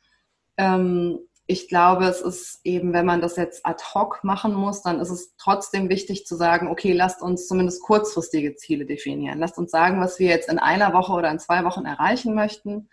Ähm, 0.56 1.18
ich 1.46 1.68
glaube, 1.68 2.06
es 2.06 2.22
ist 2.22 2.60
eben, 2.64 2.94
wenn 2.94 3.04
man 3.04 3.20
das 3.20 3.36
jetzt 3.36 3.66
ad 3.66 3.82
hoc 3.92 4.24
machen 4.24 4.54
muss, 4.54 4.80
dann 4.80 4.98
ist 5.00 5.10
es 5.10 5.36
trotzdem 5.36 5.90
wichtig 5.90 6.26
zu 6.26 6.36
sagen, 6.36 6.68
okay, 6.68 6.92
lasst 6.92 7.20
uns 7.20 7.46
zumindest 7.46 7.82
kurzfristige 7.82 8.54
Ziele 8.54 8.86
definieren. 8.86 9.40
Lasst 9.40 9.58
uns 9.58 9.70
sagen, 9.70 10.00
was 10.00 10.18
wir 10.18 10.28
jetzt 10.28 10.48
in 10.48 10.58
einer 10.58 10.94
Woche 10.94 11.12
oder 11.12 11.30
in 11.30 11.38
zwei 11.38 11.64
Wochen 11.64 11.84
erreichen 11.84 12.34
möchten, 12.34 12.88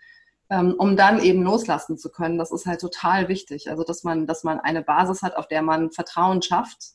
ähm, 0.50 0.74
um 0.76 0.96
dann 0.96 1.22
eben 1.22 1.42
loslassen 1.42 1.96
zu 1.96 2.10
können. 2.10 2.36
Das 2.36 2.52
ist 2.52 2.66
halt 2.66 2.80
total 2.80 3.28
wichtig. 3.28 3.70
Also, 3.70 3.84
dass 3.84 4.04
man, 4.04 4.26
dass 4.26 4.44
man 4.44 4.60
eine 4.60 4.82
Basis 4.82 5.22
hat, 5.22 5.36
auf 5.36 5.48
der 5.48 5.62
man 5.62 5.90
Vertrauen 5.90 6.42
schafft. 6.42 6.92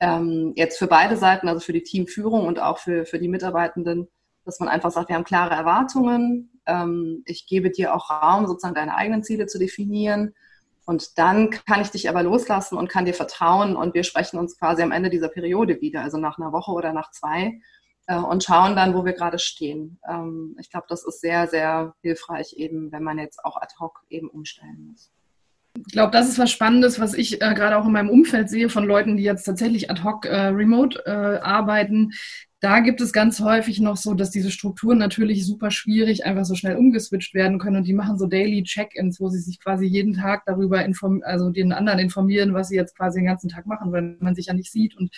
Ähm, 0.00 0.52
jetzt 0.56 0.78
für 0.78 0.86
beide 0.86 1.16
Seiten, 1.16 1.48
also 1.48 1.60
für 1.60 1.72
die 1.72 1.82
Teamführung 1.82 2.46
und 2.46 2.60
auch 2.60 2.78
für, 2.78 3.04
für 3.04 3.18
die 3.18 3.28
Mitarbeitenden, 3.28 4.08
dass 4.44 4.60
man 4.60 4.68
einfach 4.68 4.90
sagt, 4.90 5.08
wir 5.08 5.16
haben 5.16 5.24
klare 5.24 5.54
Erwartungen, 5.54 6.60
ähm, 6.66 7.22
ich 7.26 7.46
gebe 7.46 7.70
dir 7.70 7.94
auch 7.94 8.10
Raum, 8.10 8.46
sozusagen 8.46 8.74
deine 8.74 8.96
eigenen 8.96 9.22
Ziele 9.22 9.46
zu 9.46 9.58
definieren. 9.58 10.34
Und 10.86 11.18
dann 11.18 11.50
kann 11.50 11.82
ich 11.82 11.90
dich 11.90 12.08
aber 12.08 12.22
loslassen 12.22 12.78
und 12.78 12.88
kann 12.88 13.04
dir 13.04 13.12
vertrauen 13.12 13.76
und 13.76 13.92
wir 13.94 14.04
sprechen 14.04 14.38
uns 14.38 14.58
quasi 14.58 14.82
am 14.82 14.92
Ende 14.92 15.10
dieser 15.10 15.28
Periode 15.28 15.80
wieder, 15.82 16.02
also 16.02 16.16
nach 16.16 16.38
einer 16.38 16.52
Woche 16.52 16.72
oder 16.72 16.94
nach 16.94 17.10
zwei 17.10 17.60
äh, 18.06 18.16
und 18.16 18.42
schauen 18.42 18.74
dann, 18.74 18.94
wo 18.94 19.04
wir 19.04 19.12
gerade 19.12 19.38
stehen. 19.38 20.00
Ähm, 20.08 20.56
ich 20.58 20.70
glaube, 20.70 20.86
das 20.88 21.04
ist 21.04 21.20
sehr, 21.20 21.46
sehr 21.46 21.94
hilfreich 22.00 22.54
eben, 22.56 22.90
wenn 22.90 23.02
man 23.02 23.18
jetzt 23.18 23.44
auch 23.44 23.56
ad 23.56 23.74
hoc 23.78 24.02
eben 24.08 24.28
umstellen 24.30 24.88
muss. 24.90 25.12
Ich 25.76 25.92
glaube, 25.92 26.12
das 26.12 26.28
ist 26.28 26.38
was 26.38 26.50
Spannendes, 26.50 26.98
was 26.98 27.14
ich 27.14 27.40
äh, 27.40 27.54
gerade 27.54 27.78
auch 27.78 27.86
in 27.86 27.92
meinem 27.92 28.10
Umfeld 28.10 28.50
sehe 28.50 28.68
von 28.68 28.84
Leuten, 28.84 29.16
die 29.16 29.22
jetzt 29.22 29.44
tatsächlich 29.44 29.90
ad 29.90 30.02
hoc 30.02 30.26
äh, 30.26 30.46
remote 30.48 31.02
äh, 31.06 31.10
arbeiten, 31.10 32.12
da 32.60 32.80
gibt 32.80 33.00
es 33.00 33.12
ganz 33.12 33.38
häufig 33.40 33.78
noch 33.78 33.96
so, 33.96 34.14
dass 34.14 34.30
diese 34.30 34.50
Strukturen 34.50 34.98
natürlich 34.98 35.46
super 35.46 35.70
schwierig 35.70 36.26
einfach 36.26 36.44
so 36.44 36.56
schnell 36.56 36.76
umgeswitcht 36.76 37.32
werden 37.32 37.60
können 37.60 37.76
und 37.76 37.86
die 37.86 37.92
machen 37.92 38.18
so 38.18 38.26
Daily 38.26 38.64
Check-ins, 38.64 39.20
wo 39.20 39.28
sie 39.28 39.38
sich 39.38 39.60
quasi 39.60 39.86
jeden 39.86 40.14
Tag 40.14 40.42
darüber 40.44 40.84
informieren, 40.84 41.22
also 41.22 41.50
den 41.50 41.72
anderen 41.72 42.00
informieren, 42.00 42.54
was 42.54 42.68
sie 42.68 42.76
jetzt 42.76 42.96
quasi 42.96 43.20
den 43.20 43.26
ganzen 43.26 43.48
Tag 43.48 43.66
machen, 43.66 43.92
weil 43.92 44.16
man 44.18 44.34
sich 44.34 44.46
ja 44.46 44.54
nicht 44.54 44.72
sieht. 44.72 44.96
Und 44.96 45.14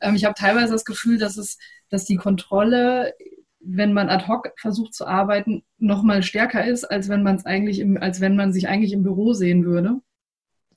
ähm, 0.00 0.16
ich 0.16 0.24
habe 0.24 0.34
teilweise 0.34 0.72
das 0.72 0.84
Gefühl, 0.84 1.18
dass 1.18 1.36
es, 1.36 1.56
dass 1.88 2.04
die 2.04 2.16
Kontrolle 2.16 3.14
wenn 3.64 3.92
man 3.92 4.08
ad 4.08 4.26
hoc 4.26 4.52
versucht 4.56 4.94
zu 4.94 5.06
arbeiten, 5.06 5.62
noch 5.78 6.02
mal 6.02 6.22
stärker 6.22 6.64
ist, 6.64 6.84
als 6.84 7.08
wenn 7.08 7.22
man 7.22 7.36
es 7.36 7.46
eigentlich 7.46 7.78
im, 7.78 7.96
als 7.96 8.20
wenn 8.20 8.36
man 8.36 8.52
sich 8.52 8.68
eigentlich 8.68 8.92
im 8.92 9.02
Büro 9.02 9.32
sehen 9.32 9.64
würde. 9.64 10.00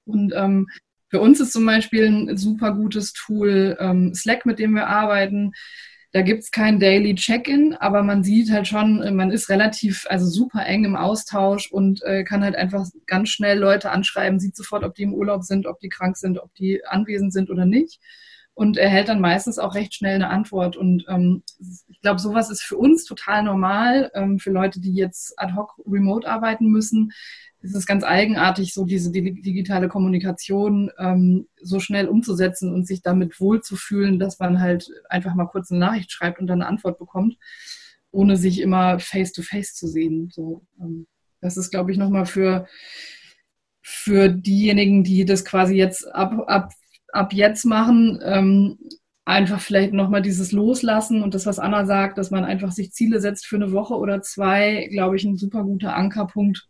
Und 0.05 0.33
ähm, 0.35 0.67
für 1.09 1.19
uns 1.19 1.39
ist 1.39 1.53
zum 1.53 1.65
Beispiel 1.65 2.05
ein 2.05 2.37
super 2.37 2.73
gutes 2.73 3.13
Tool 3.13 3.77
ähm, 3.79 4.13
Slack, 4.13 4.45
mit 4.45 4.59
dem 4.59 4.73
wir 4.73 4.87
arbeiten. 4.87 5.53
Da 6.11 6.21
gibt 6.21 6.43
es 6.43 6.51
kein 6.51 6.79
Daily 6.79 7.13
Check-in, 7.15 7.73
aber 7.73 8.01
man 8.01 8.23
sieht 8.23 8.51
halt 8.51 8.67
schon, 8.67 9.01
äh, 9.01 9.11
man 9.11 9.31
ist 9.31 9.49
relativ, 9.49 10.05
also 10.09 10.25
super 10.25 10.65
eng 10.65 10.85
im 10.85 10.95
Austausch 10.95 11.71
und 11.71 12.03
äh, 12.03 12.23
kann 12.23 12.43
halt 12.43 12.55
einfach 12.55 12.85
ganz 13.05 13.29
schnell 13.29 13.59
Leute 13.59 13.91
anschreiben, 13.91 14.39
sieht 14.39 14.55
sofort, 14.55 14.83
ob 14.83 14.95
die 14.95 15.03
im 15.03 15.13
Urlaub 15.13 15.43
sind, 15.43 15.67
ob 15.67 15.79
die 15.79 15.89
krank 15.89 16.17
sind, 16.17 16.39
ob 16.39 16.53
die 16.55 16.85
anwesend 16.85 17.33
sind 17.33 17.49
oder 17.49 17.65
nicht. 17.65 17.99
Und 18.55 18.77
erhält 18.77 19.09
dann 19.09 19.19
meistens 19.19 19.59
auch 19.59 19.75
recht 19.75 19.93
schnell 19.93 20.15
eine 20.15 20.29
Antwort. 20.29 20.77
Und 20.77 21.05
ähm, 21.09 21.43
ich 21.89 22.01
glaube, 22.01 22.19
sowas 22.19 22.49
ist 22.49 22.63
für 22.63 22.77
uns 22.77 23.03
total 23.03 23.43
normal, 23.43 24.09
ähm, 24.15 24.39
für 24.39 24.51
Leute, 24.51 24.79
die 24.79 24.93
jetzt 24.93 25.37
ad 25.37 25.53
hoc 25.55 25.75
remote 25.85 26.27
arbeiten 26.27 26.67
müssen 26.67 27.11
es 27.65 27.73
ist 27.73 27.87
ganz 27.87 28.03
eigenartig, 28.03 28.73
so 28.73 28.85
diese 28.85 29.11
digitale 29.11 29.87
Kommunikation 29.87 30.91
ähm, 30.97 31.47
so 31.61 31.79
schnell 31.79 32.07
umzusetzen 32.07 32.73
und 32.73 32.87
sich 32.87 33.01
damit 33.01 33.39
wohlzufühlen, 33.39 34.19
dass 34.19 34.39
man 34.39 34.61
halt 34.61 34.87
einfach 35.09 35.33
mal 35.35 35.47
kurz 35.47 35.71
eine 35.71 35.79
Nachricht 35.79 36.11
schreibt 36.11 36.39
und 36.39 36.47
dann 36.47 36.61
eine 36.61 36.69
Antwort 36.69 36.99
bekommt, 36.99 37.37
ohne 38.11 38.37
sich 38.37 38.61
immer 38.61 38.99
face-to-face 38.99 39.71
-face 39.71 39.75
zu 39.75 39.87
sehen. 39.87 40.29
So, 40.31 40.65
ähm, 40.79 41.07
das 41.41 41.57
ist, 41.57 41.71
glaube 41.71 41.91
ich, 41.91 41.97
nochmal 41.97 42.25
für, 42.25 42.67
für 43.81 44.29
diejenigen, 44.29 45.03
die 45.03 45.25
das 45.25 45.43
quasi 45.43 45.75
jetzt 45.75 46.07
ab, 46.13 46.33
ab, 46.47 46.71
ab 47.15 47.33
jetzt 47.33 47.65
machen, 47.65 48.19
ähm, 48.23 48.77
einfach 49.25 49.59
vielleicht 49.59 49.91
nochmal 49.93 50.21
dieses 50.21 50.51
Loslassen 50.51 51.23
und 51.23 51.33
das, 51.33 51.47
was 51.47 51.57
Anna 51.57 51.85
sagt, 51.85 52.17
dass 52.17 52.29
man 52.29 52.45
einfach 52.45 52.71
sich 52.71 52.91
Ziele 52.91 53.19
setzt 53.19 53.47
für 53.47 53.55
eine 53.55 53.71
Woche 53.71 53.95
oder 53.95 54.21
zwei, 54.21 54.87
glaube 54.91 55.15
ich, 55.15 55.23
ein 55.23 55.35
super 55.35 55.63
guter 55.63 55.95
Ankerpunkt, 55.95 56.67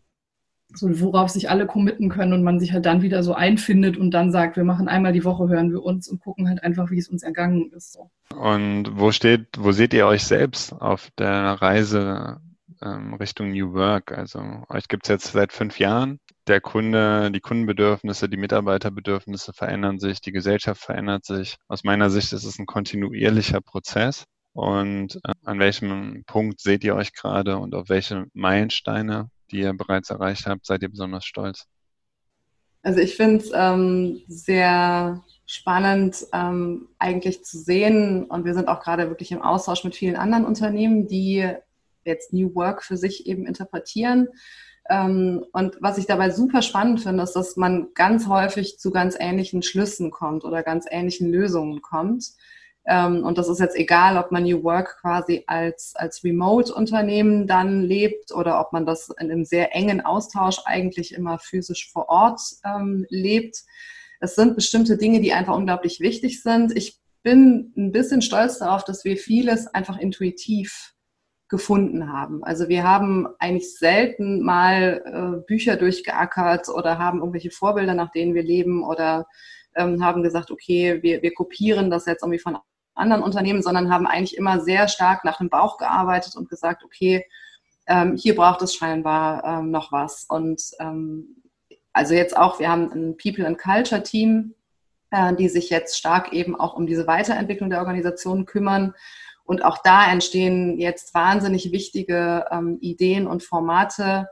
so 0.73 1.01
worauf 1.01 1.29
sich 1.29 1.49
alle 1.49 1.67
committen 1.67 2.07
können 2.09 2.31
und 2.31 2.43
man 2.43 2.59
sich 2.59 2.71
halt 2.71 2.85
dann 2.85 3.01
wieder 3.01 3.23
so 3.23 3.33
einfindet 3.33 3.97
und 3.97 4.11
dann 4.11 4.31
sagt, 4.31 4.55
wir 4.55 4.63
machen 4.63 4.87
einmal 4.87 5.11
die 5.11 5.25
Woche, 5.25 5.49
hören 5.49 5.71
wir 5.71 5.83
uns 5.83 6.07
und 6.07 6.21
gucken 6.21 6.47
halt 6.47 6.63
einfach, 6.63 6.89
wie 6.91 6.97
es 6.97 7.09
uns 7.09 7.23
ergangen 7.23 7.71
ist. 7.75 7.97
Und 8.33 8.97
wo 8.97 9.11
steht, 9.11 9.47
wo 9.57 9.73
seht 9.73 9.93
ihr 9.93 10.07
euch 10.07 10.23
selbst 10.23 10.71
auf 10.73 11.09
der 11.17 11.61
Reise 11.61 12.39
ähm, 12.81 13.13
Richtung 13.15 13.51
New 13.51 13.73
Work? 13.73 14.17
Also 14.17 14.41
euch 14.69 14.87
gibt 14.87 15.05
es 15.05 15.09
jetzt 15.09 15.33
seit 15.33 15.51
fünf 15.51 15.77
Jahren. 15.79 16.19
Der 16.47 16.61
Kunde, 16.61 17.31
die 17.31 17.39
Kundenbedürfnisse, 17.39 18.29
die 18.29 18.37
Mitarbeiterbedürfnisse 18.37 19.53
verändern 19.53 19.99
sich, 19.99 20.21
die 20.21 20.31
Gesellschaft 20.31 20.81
verändert 20.81 21.25
sich. 21.25 21.57
Aus 21.67 21.83
meiner 21.83 22.09
Sicht 22.09 22.33
ist 22.33 22.43
es 22.43 22.59
ein 22.59 22.67
kontinuierlicher 22.67 23.61
Prozess. 23.61 24.25
Und 24.53 25.15
äh, 25.23 25.33
an 25.43 25.59
welchem 25.59 26.23
Punkt 26.25 26.61
seht 26.61 26.83
ihr 26.83 26.95
euch 26.95 27.13
gerade 27.13 27.57
und 27.57 27.73
auf 27.75 27.89
welche 27.89 28.25
Meilensteine 28.33 29.29
die 29.51 29.59
ihr 29.59 29.73
bereits 29.73 30.09
erreicht 30.09 30.45
habt, 30.45 30.65
seid 30.65 30.81
ihr 30.81 30.89
besonders 30.89 31.25
stolz? 31.25 31.65
Also 32.81 32.99
ich 32.99 33.15
finde 33.15 33.43
es 33.43 33.51
ähm, 33.53 34.21
sehr 34.27 35.23
spannend 35.47 36.25
ähm, 36.33 36.89
eigentlich 36.99 37.43
zu 37.43 37.57
sehen 37.57 38.25
und 38.25 38.45
wir 38.45 38.53
sind 38.53 38.67
auch 38.67 38.81
gerade 38.81 39.09
wirklich 39.09 39.31
im 39.31 39.41
Austausch 39.41 39.83
mit 39.83 39.95
vielen 39.95 40.15
anderen 40.15 40.45
Unternehmen, 40.45 41.07
die 41.07 41.49
jetzt 42.03 42.33
New 42.33 42.53
Work 42.53 42.83
für 42.83 42.97
sich 42.97 43.25
eben 43.25 43.47
interpretieren. 43.47 44.27
Ähm, 44.89 45.45
und 45.51 45.77
was 45.81 45.97
ich 45.97 46.05
dabei 46.05 46.29
super 46.29 46.61
spannend 46.61 47.01
finde, 47.01 47.23
ist, 47.23 47.33
dass 47.33 47.55
man 47.55 47.87
ganz 47.95 48.27
häufig 48.27 48.77
zu 48.77 48.91
ganz 48.91 49.15
ähnlichen 49.19 49.63
Schlüssen 49.63 50.11
kommt 50.11 50.43
oder 50.43 50.63
ganz 50.63 50.85
ähnlichen 50.89 51.31
Lösungen 51.31 51.81
kommt. 51.81 52.33
Ähm, 52.87 53.23
und 53.23 53.39
das 53.39 53.49
ist 53.49 53.59
jetzt 53.59 53.75
egal, 53.75 54.17
ob 54.17 54.31
man 54.31 54.43
New 54.43 54.63
Work 54.63 54.97
quasi 55.01 55.43
als, 55.47 55.95
als 55.95 56.23
Remote-Unternehmen 56.23 57.47
dann 57.47 57.81
lebt 57.81 58.31
oder 58.31 58.59
ob 58.59 58.73
man 58.73 58.85
das 58.85 59.09
in 59.19 59.31
einem 59.31 59.43
sehr 59.43 59.75
engen 59.75 60.01
Austausch 60.01 60.59
eigentlich 60.65 61.13
immer 61.13 61.39
physisch 61.39 61.91
vor 61.91 62.09
Ort 62.09 62.41
ähm, 62.63 63.07
lebt. 63.09 63.63
Es 64.19 64.35
sind 64.35 64.55
bestimmte 64.55 64.97
Dinge, 64.97 65.19
die 65.19 65.33
einfach 65.33 65.55
unglaublich 65.55 65.99
wichtig 65.99 66.43
sind. 66.43 66.77
Ich 66.77 66.99
bin 67.23 67.73
ein 67.75 67.91
bisschen 67.91 68.21
stolz 68.21 68.59
darauf, 68.59 68.83
dass 68.83 69.03
wir 69.03 69.17
vieles 69.17 69.65
einfach 69.65 69.97
intuitiv 69.97 70.94
gefunden 71.47 72.11
haben. 72.11 72.43
Also 72.43 72.69
wir 72.69 72.83
haben 72.83 73.27
eigentlich 73.39 73.77
selten 73.77 74.41
mal 74.43 75.03
äh, 75.05 75.45
Bücher 75.45 75.75
durchgeackert 75.75 76.69
oder 76.69 76.97
haben 76.97 77.19
irgendwelche 77.19 77.51
Vorbilder, 77.51 77.93
nach 77.93 78.11
denen 78.11 78.33
wir 78.33 78.43
leben 78.43 78.83
oder 78.83 79.27
ähm, 79.75 80.03
haben 80.03 80.23
gesagt, 80.23 80.49
okay, 80.49 81.03
wir, 81.03 81.21
wir 81.21 81.33
kopieren 81.33 81.91
das 81.91 82.05
jetzt 82.05 82.23
irgendwie 82.23 82.39
von 82.39 82.57
anderen 82.95 83.21
Unternehmen, 83.23 83.61
sondern 83.61 83.91
haben 83.91 84.07
eigentlich 84.07 84.37
immer 84.37 84.61
sehr 84.61 84.87
stark 84.87 85.23
nach 85.23 85.37
dem 85.37 85.49
Bauch 85.49 85.77
gearbeitet 85.77 86.35
und 86.35 86.49
gesagt, 86.49 86.83
okay, 86.83 87.25
ähm, 87.87 88.15
hier 88.15 88.35
braucht 88.35 88.61
es 88.61 88.73
scheinbar 88.73 89.43
ähm, 89.43 89.69
noch 89.69 89.91
was. 89.91 90.25
Und 90.27 90.61
ähm, 90.79 91.43
also 91.93 92.13
jetzt 92.13 92.35
auch, 92.35 92.59
wir 92.59 92.69
haben 92.69 92.91
ein 92.91 93.17
People 93.17 93.45
and 93.45 93.59
Culture 93.59 94.01
Team, 94.01 94.55
äh, 95.11 95.35
die 95.35 95.49
sich 95.49 95.69
jetzt 95.69 95.97
stark 95.97 96.33
eben 96.33 96.59
auch 96.59 96.75
um 96.75 96.87
diese 96.87 97.05
Weiterentwicklung 97.05 97.69
der 97.69 97.79
Organisation 97.79 98.45
kümmern. 98.45 98.95
Und 99.45 99.63
auch 99.63 99.77
da 99.83 100.11
entstehen 100.11 100.79
jetzt 100.79 101.13
wahnsinnig 101.13 101.71
wichtige 101.71 102.45
ähm, 102.51 102.79
Ideen 102.81 103.27
und 103.27 103.43
Formate, 103.43 104.27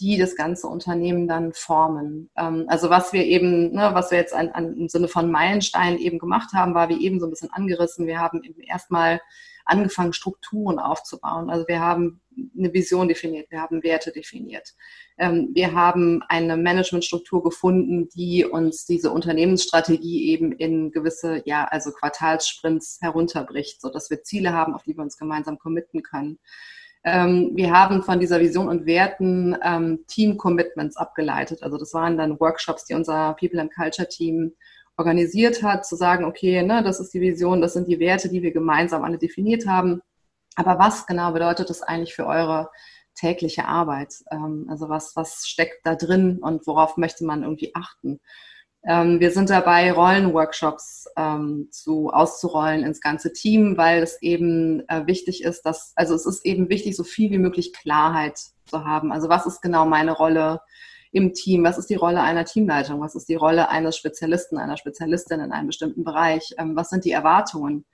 die 0.00 0.18
das 0.18 0.36
ganze 0.36 0.66
Unternehmen 0.66 1.28
dann 1.28 1.52
formen. 1.52 2.30
Ähm, 2.36 2.64
also 2.68 2.90
was 2.90 3.12
wir 3.12 3.24
eben, 3.24 3.72
ne, 3.72 3.90
was 3.92 4.10
wir 4.10 4.18
jetzt 4.18 4.34
an, 4.34 4.48
an, 4.50 4.76
im 4.76 4.88
Sinne 4.88 5.08
von 5.08 5.30
Meilensteinen 5.30 5.98
eben 5.98 6.18
gemacht 6.18 6.52
haben, 6.52 6.74
war 6.74 6.88
wie 6.88 7.04
eben 7.04 7.20
so 7.20 7.26
ein 7.26 7.30
bisschen 7.30 7.52
angerissen. 7.52 8.06
Wir 8.06 8.18
haben 8.18 8.42
eben 8.42 8.60
erstmal 8.60 9.20
angefangen, 9.64 10.12
Strukturen 10.12 10.78
aufzubauen. 10.78 11.50
Also 11.50 11.66
wir 11.68 11.80
haben 11.80 12.20
eine 12.58 12.72
Vision 12.72 13.08
definiert, 13.08 13.50
wir 13.50 13.60
haben 13.60 13.82
Werte 13.82 14.10
definiert. 14.10 14.74
Ähm, 15.18 15.50
wir 15.52 15.74
haben 15.74 16.22
eine 16.28 16.56
Managementstruktur 16.56 17.42
gefunden, 17.42 18.08
die 18.08 18.44
uns 18.44 18.86
diese 18.86 19.10
Unternehmensstrategie 19.10 20.30
eben 20.30 20.52
in 20.52 20.90
gewisse, 20.90 21.42
ja, 21.44 21.64
also 21.64 21.92
Quartalssprints 21.92 22.98
herunterbricht, 23.00 23.80
sodass 23.80 24.10
wir 24.10 24.22
Ziele 24.22 24.52
haben, 24.52 24.74
auf 24.74 24.82
die 24.82 24.96
wir 24.96 25.02
uns 25.02 25.18
gemeinsam 25.18 25.58
committen 25.58 26.02
können. 26.02 26.38
Ähm, 27.04 27.50
wir 27.54 27.72
haben 27.72 28.02
von 28.02 28.20
dieser 28.20 28.40
Vision 28.40 28.68
und 28.68 28.86
Werten 28.86 29.56
ähm, 29.62 30.04
Team-Commitments 30.06 30.96
abgeleitet. 30.96 31.62
Also 31.62 31.78
das 31.78 31.94
waren 31.94 32.16
dann 32.16 32.38
Workshops, 32.38 32.84
die 32.84 32.94
unser 32.94 33.34
People 33.38 33.60
and 33.60 33.74
Culture 33.74 34.08
Team 34.08 34.52
organisiert 34.96 35.62
hat, 35.62 35.86
zu 35.86 35.96
sagen, 35.96 36.24
okay, 36.24 36.62
ne, 36.62 36.82
das 36.82 37.00
ist 37.00 37.12
die 37.14 37.20
Vision, 37.20 37.60
das 37.60 37.72
sind 37.72 37.88
die 37.88 37.98
Werte, 37.98 38.28
die 38.28 38.42
wir 38.42 38.52
gemeinsam 38.52 39.02
alle 39.04 39.18
definiert 39.18 39.66
haben. 39.66 40.00
Aber 40.54 40.78
was 40.78 41.06
genau 41.06 41.32
bedeutet 41.32 41.70
das 41.70 41.82
eigentlich 41.82 42.14
für 42.14 42.26
eure 42.26 42.70
tägliche 43.14 43.66
Arbeit? 43.66 44.14
Ähm, 44.30 44.66
also 44.70 44.88
was, 44.88 45.16
was 45.16 45.46
steckt 45.46 45.84
da 45.84 45.96
drin 45.96 46.38
und 46.40 46.66
worauf 46.66 46.96
möchte 46.96 47.24
man 47.24 47.42
irgendwie 47.42 47.74
achten? 47.74 48.20
Ähm, 48.84 49.20
wir 49.20 49.30
sind 49.30 49.48
dabei, 49.48 49.92
Rollenworkshops 49.92 51.06
ähm, 51.16 51.68
zu, 51.70 52.10
auszurollen 52.10 52.82
ins 52.82 53.00
ganze 53.00 53.32
Team, 53.32 53.76
weil 53.76 54.02
es 54.02 54.20
eben 54.22 54.88
äh, 54.88 55.06
wichtig 55.06 55.44
ist, 55.44 55.62
dass, 55.62 55.92
also 55.94 56.14
es 56.14 56.26
ist 56.26 56.44
eben 56.44 56.68
wichtig, 56.68 56.96
so 56.96 57.04
viel 57.04 57.30
wie 57.30 57.38
möglich 57.38 57.72
Klarheit 57.72 58.38
zu 58.66 58.84
haben. 58.84 59.12
Also 59.12 59.28
was 59.28 59.46
ist 59.46 59.62
genau 59.62 59.86
meine 59.86 60.12
Rolle 60.12 60.60
im 61.12 61.32
Team? 61.32 61.62
Was 61.62 61.78
ist 61.78 61.90
die 61.90 61.94
Rolle 61.94 62.22
einer 62.22 62.44
Teamleitung? 62.44 63.00
Was 63.00 63.14
ist 63.14 63.28
die 63.28 63.36
Rolle 63.36 63.68
eines 63.68 63.96
Spezialisten, 63.96 64.58
einer 64.58 64.76
Spezialistin 64.76 65.40
in 65.40 65.52
einem 65.52 65.68
bestimmten 65.68 66.02
Bereich? 66.02 66.54
Ähm, 66.58 66.74
was 66.74 66.90
sind 66.90 67.04
die 67.04 67.12
Erwartungen? 67.12 67.84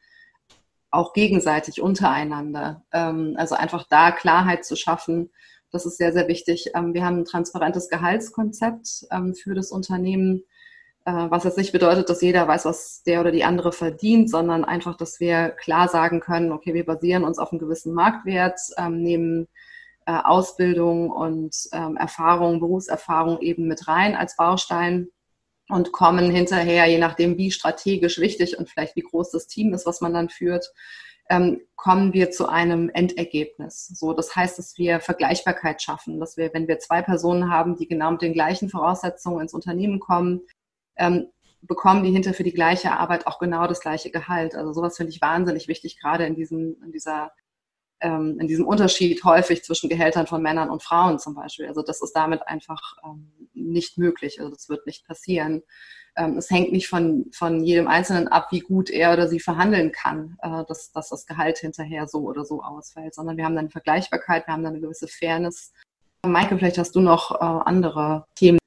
Auch 0.91 1.13
gegenseitig 1.13 1.83
untereinander. 1.83 2.83
Ähm, 2.93 3.35
also 3.37 3.57
einfach 3.57 3.85
da 3.91 4.11
Klarheit 4.11 4.65
zu 4.65 4.75
schaffen. 4.75 5.31
Das 5.71 5.85
ist 5.85 5.99
sehr, 5.99 6.15
sehr 6.15 6.29
wichtig. 6.29 6.71
Ähm, 6.75 6.95
wir 6.95 7.05
haben 7.05 7.19
ein 7.19 7.25
transparentes 7.27 7.91
Gehaltskonzept 7.91 9.07
ähm, 9.11 9.35
für 9.35 9.55
das 9.55 9.71
Unternehmen 9.71 10.45
was 11.13 11.45
jetzt 11.45 11.59
nicht 11.59 11.73
bedeutet, 11.73 12.09
dass 12.09 12.23
jeder 12.23 12.47
weiß, 12.49 12.65
was 12.65 13.03
der 13.03 13.21
oder 13.21 13.31
die 13.31 13.45
andere 13.45 13.73
verdient, 13.73 14.31
sondern 14.31 14.65
einfach, 14.65 14.97
dass 14.97 15.21
wir 15.21 15.51
klar 15.51 15.89
sagen 15.89 16.21
können, 16.21 16.53
okay, 16.53 16.75
wir 16.75 16.85
basieren 16.85 17.25
uns 17.25 17.39
auf 17.39 17.53
einem 17.53 17.61
gewissen 17.61 17.95
Marktwert, 17.95 18.59
ähm, 18.77 19.03
nehmen 19.03 19.49
äh, 20.07 20.13
Ausbildung 20.13 21.11
und 21.11 21.55
ähm, 21.73 21.97
Erfahrung, 21.97 22.61
Berufserfahrung 22.61 23.41
eben 23.41 23.69
mit 23.69 23.89
rein 23.89 24.17
als 24.17 24.37
Baustein 24.37 25.09
und 25.69 25.93
kommen 25.93 26.31
hinterher, 26.31 26.87
je 26.87 26.99
nachdem, 26.99 27.37
wie 27.37 27.51
strategisch 27.51 28.19
wichtig 28.19 28.59
und 28.59 28.69
vielleicht 28.69 28.97
wie 28.97 29.03
groß 29.03 29.31
das 29.31 29.47
Team 29.47 29.75
ist, 29.75 29.87
was 29.87 30.01
man 30.01 30.15
dann 30.15 30.31
führt, 30.31 30.73
ähm, 31.31 31.61
kommen 31.77 32.15
wir 32.15 32.31
zu 32.31 32.49
einem 32.49 32.89
Endergebnis. 32.89 33.89
So, 33.89 34.15
das 34.15 34.35
heißt, 34.35 34.59
dass 34.59 34.79
wir 34.79 35.01
Vergleichbarkeit 35.01 35.83
schaffen, 35.83 36.21
dass 36.21 36.37
wir, 36.37 36.53
wenn 36.55 36.69
wir 36.69 36.79
zwei 36.79 37.03
Personen 37.03 37.51
haben, 37.51 37.77
die 37.77 37.87
genau 37.87 38.13
mit 38.13 38.23
den 38.23 38.33
gleichen 38.33 38.71
Voraussetzungen 38.71 39.43
ins 39.43 39.53
Unternehmen 39.53 40.01
kommen, 40.01 40.41
ähm, 40.99 41.29
bekommen 41.63 42.05
die 42.05 42.11
hinter 42.11 42.35
für 42.35 42.45
die 42.45 42.53
gleiche 42.53 42.93
Arbeit 42.93 43.27
auch 43.27 43.39
genau 43.39 43.67
das 43.67 43.81
gleiche 43.81 44.11
Gehalt. 44.11 44.55
Also 44.55 44.73
sowas 44.73 44.97
finde 44.97 45.13
ich 45.13 45.21
wahnsinnig 45.21 45.69
wichtig, 45.69 45.99
gerade 46.01 46.27
in 46.27 46.35
diesem, 46.35 46.77
in 46.85 46.93
dieser, 46.93 47.33
ähm, 48.01 48.39
in 48.41 48.47
diesem 48.47 48.67
Unterschied 48.67 49.25
häufig 49.25 49.65
zwischen 49.65 49.89
Gehältern 49.89 50.27
von 50.27 50.43
Männern 50.43 50.71
und 50.71 50.83
Frauen 50.83 51.19
zum 51.19 51.35
Beispiel. 51.35 51.67
Also 51.67 51.83
das 51.83 52.01
ist 52.01 52.13
damit 52.13 52.47
einfach 52.47 52.97
ähm, 53.05 53.33
nicht 53.55 53.99
möglich. 53.99 54.39
Also 54.41 54.53
das 54.53 54.69
wird 54.69 54.87
nicht 54.87 55.07
passieren. 55.07 55.63
ähm, 56.17 56.37
es 56.39 56.51
hängt 56.51 56.73
nicht 56.73 56.89
von, 56.89 57.27
von 57.33 57.65
jedem 57.65 57.89
Einzelnen 57.89 58.29
ab, 58.29 58.49
wie 58.51 58.61
gut 58.61 58.91
er 58.91 59.13
oder 59.13 59.29
sie 59.29 59.41
verhandeln 59.41 59.93
kann, 59.93 60.37
äh, 60.43 60.65
dass, 60.67 60.93
dass 60.93 61.09
das 61.09 61.27
Gehalt 61.27 61.59
hinterher 61.59 62.07
so 62.07 62.21
oder 62.21 62.45
so 62.45 62.63
ausfällt, 62.63 63.15
sondern 63.15 63.37
wir 63.37 63.45
haben 63.45 63.57
dann 63.57 63.71
Vergleichbarkeit, 63.71 64.47
wir 64.47 64.55
haben 64.55 64.63
dann 64.63 64.75
eine 64.75 64.83
gewisse 64.83 65.09
Fairness. 65.09 65.73
Maike, 66.27 66.57
vielleicht 66.59 66.79
hast 66.79 66.95
du 66.95 67.01
noch 67.01 67.33
äh, 67.33 67.45
andere 67.45 68.27
Themen. 68.35 68.58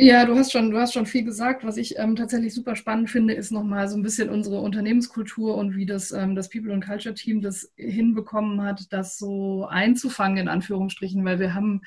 Ja, 0.00 0.24
du 0.24 0.36
hast 0.36 0.52
schon, 0.52 0.70
du 0.70 0.78
hast 0.78 0.92
schon 0.94 1.06
viel 1.06 1.24
gesagt. 1.24 1.64
Was 1.64 1.76
ich 1.76 1.98
ähm, 1.98 2.14
tatsächlich 2.14 2.54
super 2.54 2.76
spannend 2.76 3.10
finde, 3.10 3.34
ist 3.34 3.50
nochmal 3.50 3.88
so 3.88 3.96
ein 3.96 4.02
bisschen 4.04 4.28
unsere 4.28 4.60
Unternehmenskultur 4.60 5.56
und 5.56 5.74
wie 5.74 5.86
das, 5.86 6.12
ähm, 6.12 6.36
das 6.36 6.48
People 6.48 6.72
and 6.72 6.86
Culture 6.86 7.16
Team 7.16 7.40
das 7.40 7.72
hinbekommen 7.74 8.62
hat, 8.62 8.92
das 8.92 9.18
so 9.18 9.66
einzufangen, 9.66 10.36
in 10.38 10.46
Anführungsstrichen, 10.46 11.24
weil 11.24 11.40
wir 11.40 11.52
haben, 11.52 11.80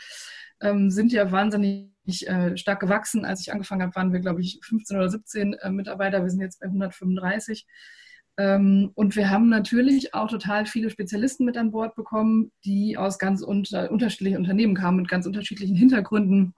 ähm, 0.59 0.91
sind 0.91 1.13
ja 1.13 1.31
wahnsinnig 1.31 2.27
äh, 2.27 2.57
stark 2.57 2.81
gewachsen. 2.81 3.23
Als 3.23 3.39
ich 3.39 3.53
angefangen 3.53 3.81
habe, 3.81 3.95
waren 3.95 4.11
wir, 4.11 4.19
glaube 4.19 4.41
ich, 4.41 4.59
15 4.61 4.97
oder 4.97 5.07
17 5.07 5.53
äh, 5.53 5.69
Mitarbeiter. 5.69 6.21
Wir 6.21 6.29
sind 6.29 6.41
jetzt 6.41 6.59
bei 6.59 6.65
135. 6.65 7.65
Ähm, 8.35 8.91
und 8.93 9.15
wir 9.15 9.29
haben 9.29 9.47
natürlich 9.47 10.13
auch 10.13 10.27
total 10.27 10.65
viele 10.65 10.89
Spezialisten 10.89 11.45
mit 11.45 11.55
an 11.55 11.71
Bord 11.71 11.95
bekommen, 11.95 12.51
die 12.65 12.97
aus 12.97 13.19
ganz 13.19 13.41
unter, 13.41 13.89
unterschiedlichen 13.89 14.37
Unternehmen 14.37 14.75
kamen, 14.75 14.97
mit 14.97 15.07
ganz 15.07 15.25
unterschiedlichen 15.25 15.77
Hintergründen. 15.77 16.53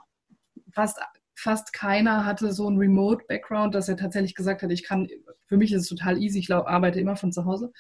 Fast 0.72 0.98
fast 1.36 1.74
keiner 1.74 2.26
hatte 2.26 2.54
so 2.54 2.68
einen 2.68 2.78
Remote-Background, 2.78 3.76
dass 3.76 3.90
er 3.90 3.98
tatsächlich 3.98 4.36
gesagt 4.36 4.62
hat, 4.62 4.72
ich 4.72 4.84
kann, 4.84 5.08
für 5.46 5.58
mich 5.58 5.74
ist 5.74 5.82
es 5.84 5.90
total 5.90 6.22
easy, 6.22 6.40
ich 6.40 6.54
arbeite 6.54 7.00
immer 7.00 7.16
von 7.16 7.32
zu 7.32 7.46
Hause. 7.46 7.72